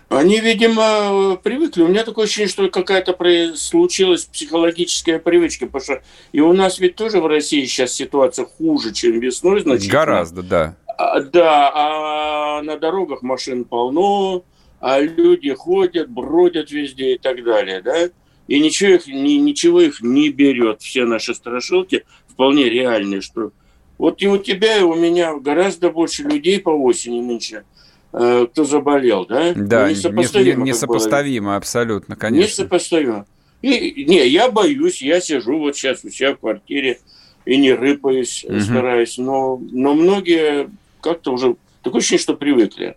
[0.08, 1.82] Они, видимо, привыкли.
[1.82, 3.16] У меня такое ощущение, что какая-то
[3.56, 8.92] случилась психологическая привычка, потому что и у нас ведь тоже в России сейчас ситуация хуже,
[8.92, 9.90] чем весной, значит.
[9.90, 10.76] Гораздо, да.
[10.98, 14.44] А, да, а на дорогах машин полно,
[14.80, 18.08] а люди ходят, бродят везде и так далее, да?
[18.48, 20.80] И ничего их, ни, ничего их не берет.
[20.80, 23.50] Все наши страшилки вполне реальные, что
[23.98, 27.64] вот и у тебя, и у меня гораздо больше людей по осени нынче–
[28.18, 29.52] Э, кто заболел, да?
[29.54, 32.62] Да, ну, несопоставимо, не, несопоставимо абсолютно, конечно.
[32.62, 33.26] Несопоставимо.
[33.60, 36.98] И, не, я боюсь, я сижу вот сейчас у себя в квартире
[37.44, 38.60] и не рыпаюсь, угу.
[38.60, 40.70] стараюсь, но, но многие
[41.10, 42.96] как-то уже такое ощущение, что привыкли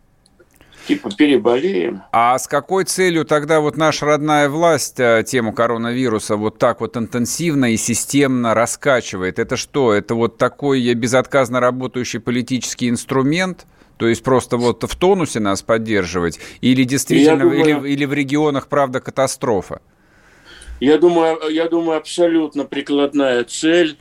[0.88, 2.02] типа переболеем.
[2.12, 6.98] А с какой целью тогда вот наша родная власть э, тему коронавируса вот так вот
[6.98, 9.38] интенсивно и системно раскачивает?
[9.38, 9.94] Это что?
[9.94, 13.66] Это вот такой безотказно работающий политический инструмент–
[14.00, 16.40] то есть просто вот в тонусе нас поддерживать?
[16.62, 19.82] Или действительно, думаю, или, или в регионах, правда, катастрофа?
[20.80, 23.98] Я думаю, я думаю, абсолютно прикладная цель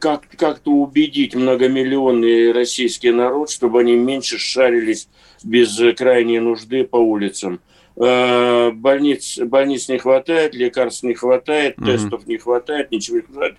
[0.00, 5.08] как, как-то убедить многомиллионный российский народ, чтобы они меньше шарились
[5.44, 7.60] без крайней нужды по улицам.
[8.00, 11.86] Э, больниц, больниц не хватает, лекарств не хватает, угу.
[11.86, 13.56] тестов не хватает, ничего не хватает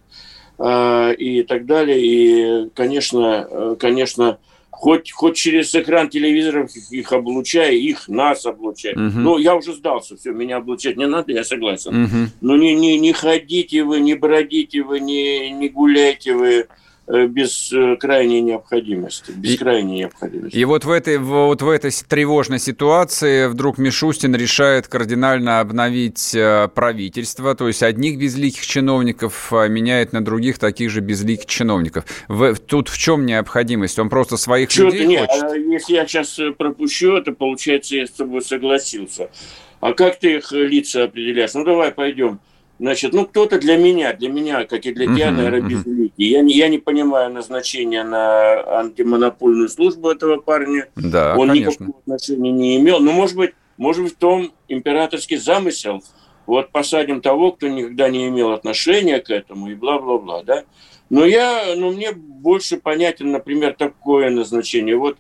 [0.60, 1.99] э, и так далее.
[1.99, 4.39] И, конечно, конечно,
[4.79, 8.93] хоть, хоть через экран телевизоров их, их облучай, их, нас облучай.
[8.93, 9.19] Угу.
[9.19, 12.03] Ну, я уже сдался, все, меня облучать не надо, я согласен.
[12.05, 12.31] Угу.
[12.39, 16.67] Но не, не, не ходите вы, не бродите вы, не, не гуляйте вы
[17.10, 20.56] без э, крайней необходимости, без и, крайней необходимости.
[20.56, 26.69] И вот в этой вот в этой тревожной ситуации вдруг Мишустин решает кардинально обновить э,
[26.74, 32.06] правительство, то есть одних безликих чиновников меняет на других таких же безликих чиновников.
[32.28, 33.98] В, тут в чем необходимость?
[33.98, 35.43] Он просто своих Чего людей нет, хочет?
[35.43, 39.32] А если я сейчас пропущу это, получается, я с тобой согласился.
[39.80, 41.54] А как ты их лица определяешь?
[41.56, 42.39] Ну, давай пойдем
[42.80, 45.98] Значит, ну кто-то для меня, для меня, как и для тебя, наверное, безликий.
[46.25, 50.89] Я не, я не понимаю назначения на антимонопольную службу этого парня.
[50.97, 51.84] Да, Он конечно.
[51.84, 52.99] никакого отношения не имел.
[52.99, 56.03] Но, может быть, может быть, в том императорский замысел.
[56.45, 60.65] Вот посадим того, кто никогда не имел отношения к этому, и бла-бла-бла, да.
[61.10, 64.97] Но я, ну, мне больше понятен, например, такое назначение.
[64.97, 65.17] Вот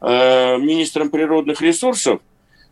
[0.00, 2.20] э, министром природных ресурсов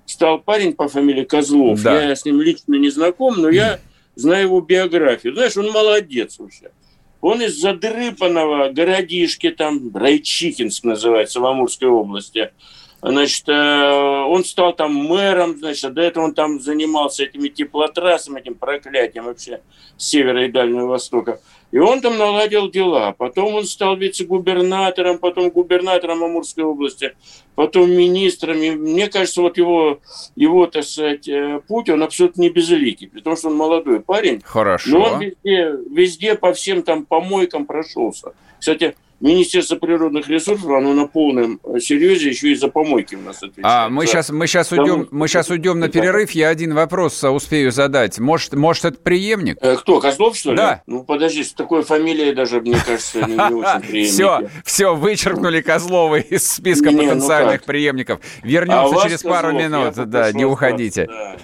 [0.04, 1.80] стал парень по фамилии Козлов.
[1.82, 2.02] Да.
[2.02, 3.78] Я с ним лично не знаком, но я
[4.16, 5.34] знаю его биографию.
[5.34, 6.72] Знаешь, он молодец вообще.
[7.20, 12.52] Он из задрыпанного городишки, там, Райчихинск называется, в Амурской области.
[13.00, 18.40] Значит, э, он стал там мэром, значит, а до этого он там занимался этими теплотрассами,
[18.40, 19.60] этим проклятием вообще
[19.96, 21.40] севера и Дальнего Востока.
[21.70, 23.14] И он там наладил дела.
[23.16, 27.14] Потом он стал вице-губернатором, потом губернатором Амурской области,
[27.54, 28.56] потом министром.
[28.58, 30.00] И мне кажется, вот его,
[30.34, 34.40] его, так сказать, э, путь, он абсолютно не безликий, потому что он молодой парень.
[34.44, 34.90] Хорошо.
[34.90, 38.32] Но он везде, везде по всем там помойкам прошелся.
[38.58, 43.64] Кстати, Министерство природных ресурсов, оно на полном серьезе еще и за помойки у нас отвечает.
[43.64, 47.72] А, мы сейчас, мы сейчас уйдем, мы сейчас уйдем на перерыв, я один вопрос успею
[47.72, 48.20] задать.
[48.20, 49.58] Может, может это преемник?
[49.60, 50.56] Э, кто, Козлов, что ли?
[50.56, 50.82] Да.
[50.86, 54.12] Ну, подожди, с такой фамилией даже, мне кажется, не, не очень преемник.
[54.12, 58.20] Все, все, вычеркнули Козлова из списка не, ну потенциальных ну преемников.
[58.44, 61.06] Вернемся а через Козлов, пару минут, да, не уходите.
[61.06, 61.36] Да.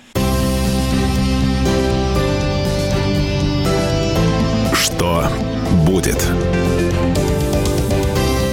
[4.75, 5.25] Что
[5.87, 6.34] будет?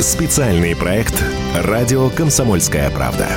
[0.00, 1.22] Специальный проект
[1.54, 3.28] «Радио Комсомольская правда».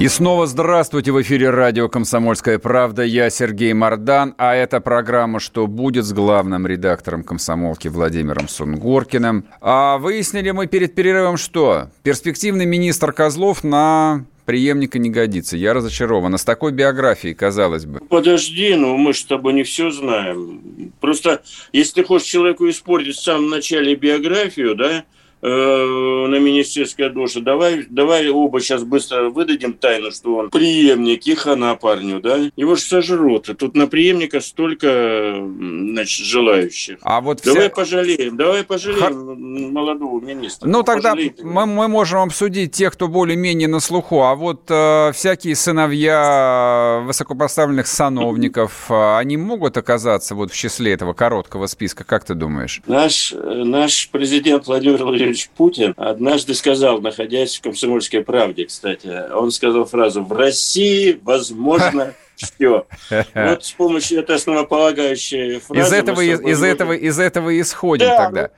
[0.00, 3.04] И снова здравствуйте в эфире радио «Комсомольская правда».
[3.04, 9.44] Я Сергей Мордан, а это программа «Что будет» с главным редактором «Комсомолки» Владимиром Сунгоркиным.
[9.60, 15.56] А выяснили мы перед перерывом, что перспективный министр Козлов на преемника не годится.
[15.56, 16.34] Я разочарован.
[16.34, 18.00] А с такой биографией, казалось бы.
[18.00, 20.92] Подожди, ну мы же с тобой не все знаем.
[21.00, 25.04] Просто если ты хочешь человеку испортить в самом начале биографию, да,
[25.42, 27.40] на министерское душе.
[27.40, 32.38] Давай, давай оба сейчас быстро выдадим тайну, что он преемник, и хана парню, да?
[32.54, 33.50] Его же сожрут.
[33.58, 36.98] Тут на преемника столько, значит, желающих.
[37.02, 37.70] А вот давай вся...
[37.70, 39.10] пожалеем, давай пожалеем Ха...
[39.10, 40.68] молодого министра.
[40.68, 44.22] Ну, тогда мы, мы можем обсудить тех, кто более-менее на слуху.
[44.22, 51.14] А вот э, всякие сыновья высокопоставленных сановников, э, они могут оказаться вот в числе этого
[51.14, 52.80] короткого списка, как ты думаешь?
[52.86, 59.50] Наш, наш президент Владимир Владимирович Владимирович Путин однажды сказал, находясь в «Комсомольской правде», кстати, он
[59.50, 62.86] сказал фразу «В России возможно все.
[63.34, 65.88] Вот с помощью этой основополагающей фразы...
[65.88, 68.50] Из этого, из, из этого, из этого исходим да, тогда.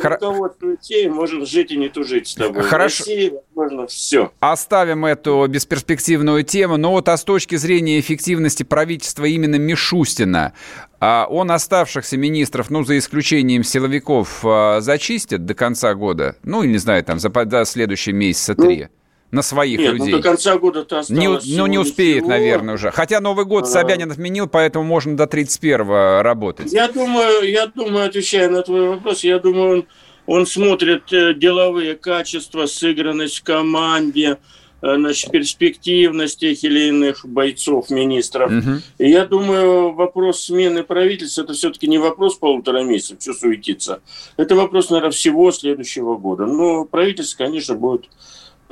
[0.00, 0.12] Хор...
[0.12, 2.62] руководствуйте, можем жить и не тужить с тобой.
[2.62, 3.04] Хорошо.
[3.04, 4.32] В России, возможно, все.
[4.40, 10.52] Оставим эту бесперспективную тему, но вот а с точки зрения эффективности правительства именно Мишустина,
[11.00, 16.36] а он оставшихся министров, ну, за исключением силовиков, а, зачистит до конца года?
[16.44, 18.82] Ну, не знаю, там, за до следующего месяца три.
[18.82, 18.88] Ну,
[19.32, 20.12] на своих Нет, людей.
[20.12, 22.28] Ну, до конца года-то осталось не, Ну, не успеет, всего.
[22.28, 22.90] наверное, уже.
[22.90, 23.66] Хотя Новый год а...
[23.66, 26.70] Собянин отменил, поэтому можно до 31-го работать.
[26.70, 29.86] Я думаю, я думаю, отвечая на твой вопрос, я думаю, он,
[30.26, 34.36] он смотрит э, деловые качества, сыгранность в команде,
[34.82, 38.52] э, значит, перспективность тех или иных бойцов, министров.
[38.52, 38.70] Угу.
[38.98, 44.02] И я думаю, вопрос смены правительства– это все-таки не вопрос полутора месяцев, что суетиться.
[44.36, 46.44] Это вопрос, наверное, всего следующего года.
[46.44, 48.10] Но правительство, конечно, будет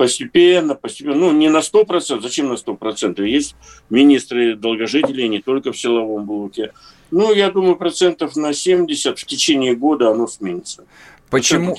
[0.01, 3.23] постепенно, постепенно, ну, не на 100%, зачем на 100%?
[3.23, 3.55] Есть
[3.91, 6.73] министры долгожители не только в силовом блоке.
[7.11, 10.85] Ну, я думаю, процентов на 70 в течение года оно сменится.
[11.29, 11.77] Почему,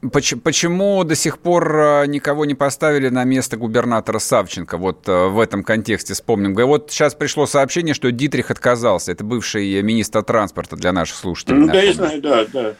[0.00, 4.78] Почему до сих пор э, никого не поставили на место губернатора Савченко?
[4.78, 6.54] Вот э, в этом контексте вспомним.
[6.54, 9.10] Вот сейчас пришло сообщение, что Дитрих отказался.
[9.10, 11.58] Это бывший министр транспорта для наших слушателей.
[11.58, 12.74] Ну, да, я знаю, да, да.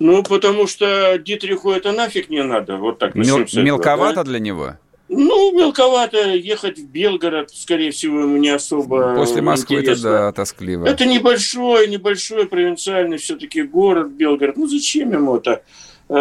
[0.00, 2.76] Ну, потому что Дитриху это нафиг не надо.
[2.76, 3.14] Вот так.
[3.14, 4.24] Мел- этого, мелковато да?
[4.24, 4.74] для него?
[5.08, 10.86] Ну, мелковато ехать в Белгород, скорее всего, ему не особо После Москвы это, да, тоскливо.
[10.86, 14.56] Это небольшой, небольшой провинциальный все-таки город Белгород.
[14.56, 15.62] Ну, зачем ему это?
[16.08, 16.14] Э,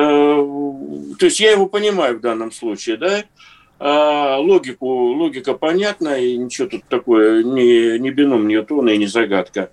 [1.19, 3.23] то есть я его понимаю в данном случае, да?
[3.79, 9.71] А логику, логика понятна, и ничего тут такое, не, не бином Ньютона и не загадка.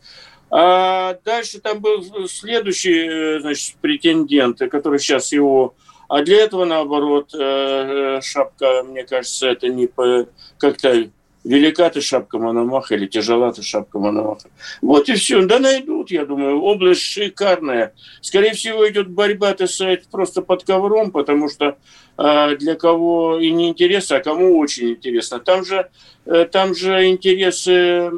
[0.50, 5.74] А дальше там был следующий, э, значит, претендент, который сейчас его...
[6.06, 10.28] А для этого, наоборот, э, шапка, мне кажется, это не по...
[10.58, 11.08] Как-то
[11.44, 14.48] велика ты шапка Мономаха или тяжела ты шапка Мономаха.
[14.80, 15.44] Вот и все.
[15.44, 16.60] Да найдут, я думаю.
[16.60, 17.92] Область шикарная.
[18.20, 21.76] Скорее всего, идет борьба, так сказать, просто под ковром, потому что
[22.16, 25.38] э, для кого и не интересно, а кому очень интересно.
[25.38, 25.90] Там же,
[26.24, 28.10] э, там же интересы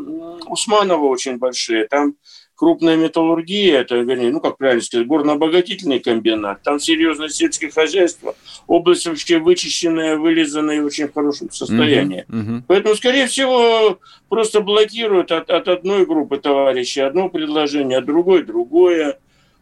[0.46, 1.86] Усманова очень большие.
[1.88, 2.14] Там
[2.56, 8.34] крупная металлургия, это, вернее, ну, как правильно сказать, горно-обогатительный комбинат, там серьезное сельское хозяйство,
[8.66, 12.24] область вообще вычищенная, вылизанная и очень в хорошем состоянии.
[12.28, 12.62] Uh-huh, uh-huh.
[12.66, 19.18] Поэтому, скорее всего, просто блокируют от, от одной группы товарищей одно предложение, от другой другое.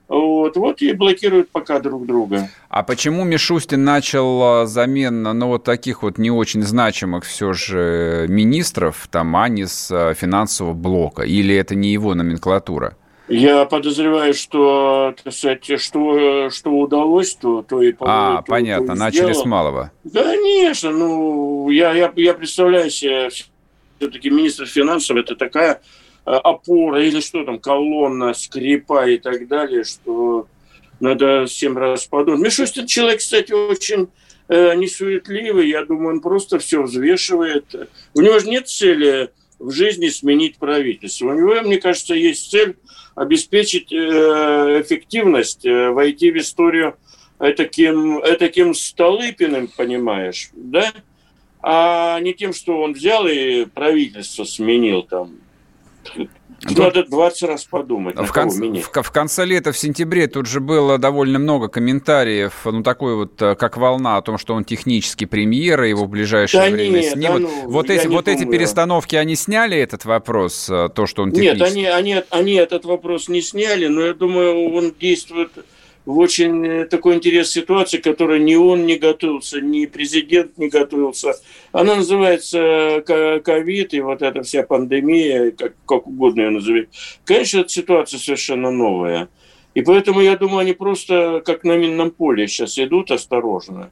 [0.06, 2.50] Вот, вот и блокируют пока друг друга.
[2.68, 8.26] А почему Мишустин начал а, замену, ну, вот таких вот не очень значимых все же
[8.28, 11.22] министров, там, не с а, финансового блока?
[11.22, 12.96] Или это не его номенклатура?
[13.28, 18.94] Я подозреваю, что, так сказать, что, что удалось, то, то и А, то, понятно, то
[18.94, 19.42] начали сделал.
[19.42, 19.92] с малого.
[20.12, 23.30] Конечно, ну, я, я, я представляю себе,
[23.98, 25.80] все-таки министр финансов, это такая
[26.24, 30.46] опора или что там, колонна, скрипа и так далее, что
[31.00, 32.40] надо семь раз подумать.
[32.40, 34.08] Мишустин человек, кстати, очень
[34.48, 37.90] э, несуетливый, я думаю, он просто все взвешивает.
[38.14, 41.30] У него же нет цели в жизни сменить правительство.
[41.30, 42.76] У него, мне кажется, есть цель
[43.14, 43.96] обеспечить э,
[44.80, 46.96] эффективность, э, войти в историю
[47.56, 50.92] таким, таким Столыпиным, понимаешь, да?
[51.66, 55.38] а не тем, что он взял и правительство сменил там.
[56.62, 58.16] Надо 20 раз подумать.
[58.16, 58.48] В, кон...
[58.48, 63.40] в, в конце лета, в сентябре, тут же было довольно много комментариев, ну, такой вот,
[63.42, 67.00] э, как волна о том, что он технический премьер, и его в ближайшее да время
[67.00, 67.42] нет, снимут.
[67.42, 71.32] Да ну, вот эти, вот эти перестановки, они сняли этот вопрос, э, то, что он
[71.32, 71.80] технический?
[71.80, 75.50] Нет, они, они, они этот вопрос не сняли, но я думаю, он действует
[76.06, 81.34] в очень э, такой интересной ситуации, которой ни он не готовился, ни президент не готовился.
[81.72, 86.88] Она называется э, ковид и вот эта вся пандемия, как, как угодно ее назови.
[87.24, 89.28] Конечно, эта ситуация совершенно новая.
[89.74, 93.90] И поэтому, я думаю, они просто как на минном поле сейчас идут осторожно.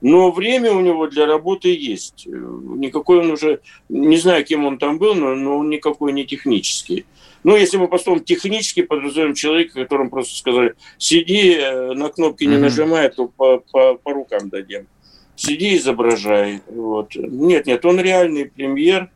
[0.00, 2.26] Но время у него для работы есть.
[2.26, 7.06] Никакой он уже, не знаю, кем он там был, но, но он никакой не технический.
[7.44, 12.56] Ну, если мы поступим технически, подразумеваем человека, которому просто сказали, сиди, э, на кнопки не
[12.56, 14.86] нажимай, а то по, по, по рукам дадим.
[15.36, 16.62] Сиди, изображай.
[16.66, 17.14] Вот.
[17.14, 19.10] Нет, нет, он реальный премьер.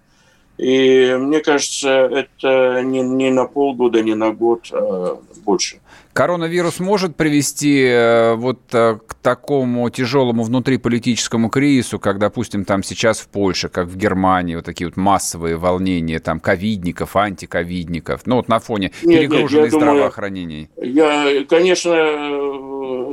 [0.59, 5.79] И мне кажется, это не, не на полгода, не на год, а больше.
[6.13, 13.21] Коронавирус может привести э, вот э, к такому тяжелому внутриполитическому кризису, как, допустим, там сейчас
[13.21, 18.49] в Польше, как в Германии, вот такие вот массовые волнения, там, ковидников, антиковидников, ну, вот
[18.49, 20.69] на фоне нет, перегруженной здравоохранения.
[20.77, 23.13] Я, конечно, э,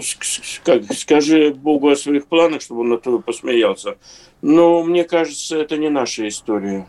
[0.63, 3.97] как, скажи Богу о своих планах, чтобы он на то посмеялся,
[4.41, 6.87] но мне кажется, это не наша история.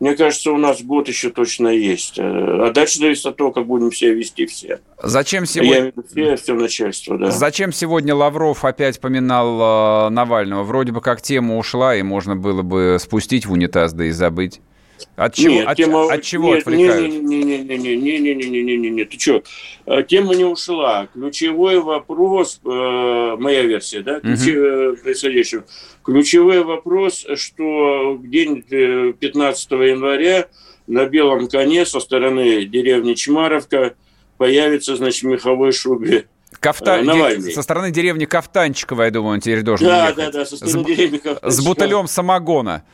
[0.00, 2.18] Мне кажется, у нас год еще точно есть.
[2.18, 4.80] Э, а дальше зависит от того, как будем себя вести все.
[5.02, 5.72] Зачем сегодня...
[5.72, 7.30] Я имею в виду все, все начальство, да.
[7.30, 10.62] Зачем сегодня Лавров опять поминал э, Навального?
[10.62, 14.60] Вроде бы как тема ушла, и можно было бы спустить в унитаз, да и забыть.
[15.16, 17.10] От чего, нет, от, тема, от чего нет, отвлекают?
[17.12, 19.42] Не-не-не-не-не-не-не-не-не-не-не, ты что?
[20.02, 21.08] Тема не ушла.
[21.12, 24.96] Ключевой вопрос, э, моя версия, да, угу.
[25.02, 25.64] происходящего.
[26.04, 30.48] Ключевой вопрос, что день 15 января
[30.86, 33.94] на белом коне со стороны деревни Чмаровка
[34.36, 36.26] появится, значит, меховой шубе
[36.60, 37.02] Кафта...
[37.02, 37.52] Навальный.
[37.52, 40.16] Со стороны деревни Кафтанчикова, я думаю, он теперь должен да, ехать.
[40.16, 40.86] Да, да, со стороны с...
[40.86, 41.50] деревни Кафтанчикова.
[41.50, 42.84] С бутылем самогона.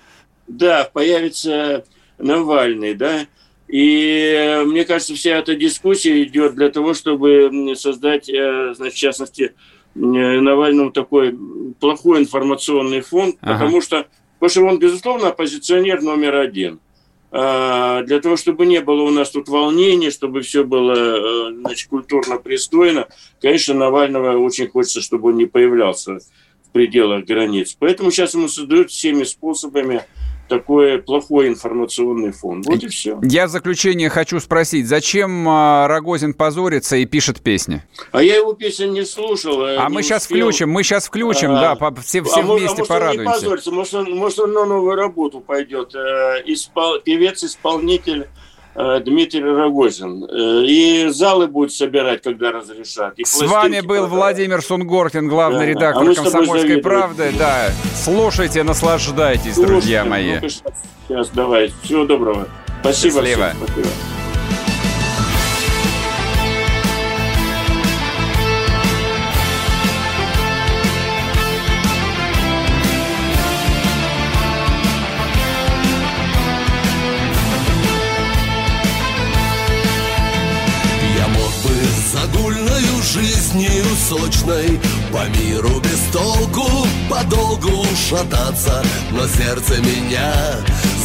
[0.46, 1.84] Да, появится
[2.18, 3.26] Навальный, да.
[3.68, 8.98] И э, мне кажется, вся эта дискуссия идет для того, чтобы создать, э, значит, в
[8.98, 9.54] частности,
[9.94, 11.36] э, Навальному такой
[11.80, 13.54] плохой информационный фон, ага.
[13.54, 14.06] потому что,
[14.38, 16.80] потому что он, безусловно, оппозиционер номер один.
[17.36, 22.36] А, для того, чтобы не было у нас тут волнений, чтобы все было значит, культурно
[22.36, 23.08] пристойно,
[23.40, 27.76] конечно, Навального очень хочется, чтобы он не появлялся в пределах границ.
[27.76, 30.04] Поэтому сейчас ему создают всеми способами
[30.48, 32.62] такой плохой информационный фон.
[32.62, 33.18] Вот и все.
[33.22, 37.82] Я в заключение хочу спросить, зачем а, Рогозин позорится и пишет песни?
[38.12, 39.64] А я его песен не слушал.
[39.64, 40.38] А не мы сейчас успел.
[40.38, 43.30] включим, мы сейчас включим, а, да, по, все, все а вместе а порадуемся.
[43.30, 45.94] Он не позорится, может он, может он на новую работу пойдет.
[45.94, 48.28] Э, испол, певец-исполнитель
[48.74, 50.24] Дмитрий Рогозин.
[50.24, 53.14] Э, и залы будет собирать, когда разрешат.
[53.18, 54.10] И С вами был продавать.
[54.10, 55.66] Владимир Сунгоркин, главный да.
[55.66, 57.32] редактор а «Комсомольской правды».
[57.38, 60.40] Да, слушайте, наслаждайтесь, Слушайте, друзья мои.
[60.40, 61.72] Ну сейчас, давай.
[61.82, 62.48] Всего доброго.
[62.80, 63.14] Спасибо.
[63.14, 63.50] Счастливо.
[63.50, 63.66] Всем.
[63.66, 63.88] Спасибо.
[83.94, 84.80] Сочной
[85.12, 90.32] По миру без толку подолгу шататься Но сердце меня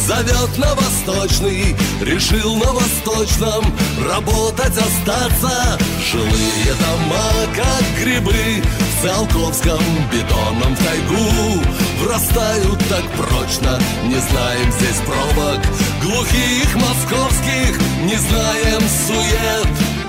[0.06, 3.64] зовет на восточный Решил на восточном
[4.04, 5.78] работать остаться.
[6.10, 9.80] Жилые дома, как грибы В Циолковском
[10.12, 11.62] бетонном в тайгу
[12.02, 15.60] Врастают так прочно, не знаем здесь пробок
[16.02, 19.99] Глухих московских, не знаем сует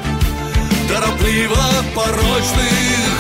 [0.87, 1.63] торопливо
[1.95, 3.17] порочных.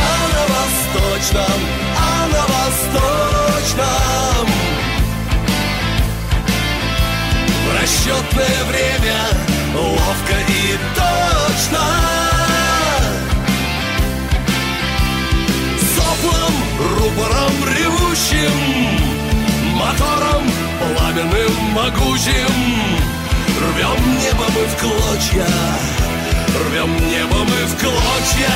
[0.00, 1.60] А на восточном,
[1.96, 3.78] а на восточном.
[7.64, 9.20] В расчетное время
[9.74, 11.86] ловко и точно.
[15.94, 16.54] Соплом,
[16.96, 19.08] рупором ревущим
[19.78, 20.44] Мотором
[20.78, 23.17] пламенным могучим
[23.58, 25.46] Рвем небо мы в клочья.
[26.70, 28.54] Рвем небо мы в клочья.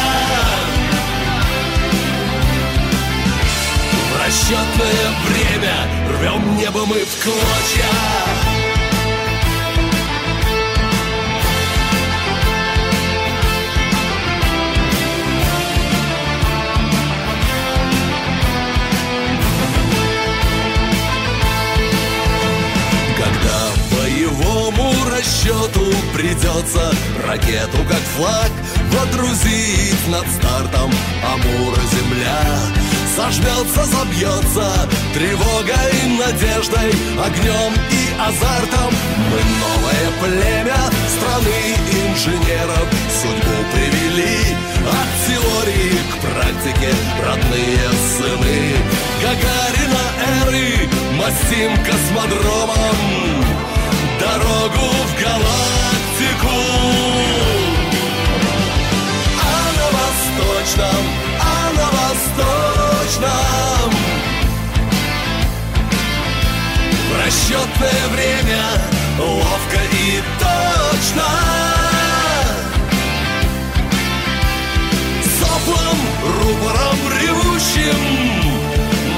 [4.09, 5.75] В расчетное время
[6.09, 8.42] Рвем небо мы в клочья
[26.15, 26.93] придется.
[27.27, 28.51] Ракету как флаг
[28.91, 30.91] Водрузить над стартом.
[31.25, 32.83] Амура-Земля
[33.17, 34.89] Сожмется, забьется.
[35.13, 36.91] Тревогой, надеждой,
[37.23, 38.91] огнем и азартом.
[39.31, 42.89] Мы новое племя страны инженеров.
[43.21, 44.57] Судьбу привели
[44.89, 46.95] от теории к практике.
[47.23, 48.77] Родные сыны
[49.23, 50.05] Гагарина
[50.47, 53.52] эры Мастим космодромом
[54.23, 56.57] Дорогу в галактику.
[59.43, 61.05] А на восточном,
[61.41, 63.91] а на восточном.
[67.09, 68.63] В расчетное время
[69.19, 71.29] ловко и точно.
[75.41, 75.99] Соплом,
[76.39, 78.01] рупором ревущим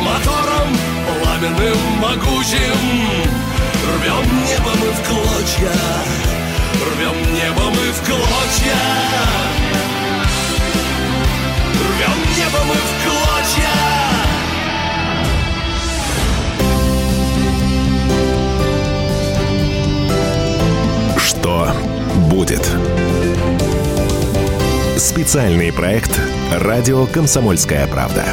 [0.03, 0.71] Мотором
[1.07, 3.54] пламенным, могучим
[3.85, 5.73] Рвем небо мы в клочья
[6.73, 8.81] Рвем небо мы в клочья
[11.75, 13.75] Рвем небо мы в клочья
[21.19, 21.75] Что
[22.31, 22.67] будет?
[24.97, 26.19] Специальный проект
[26.51, 28.25] «Радио Комсомольская правда».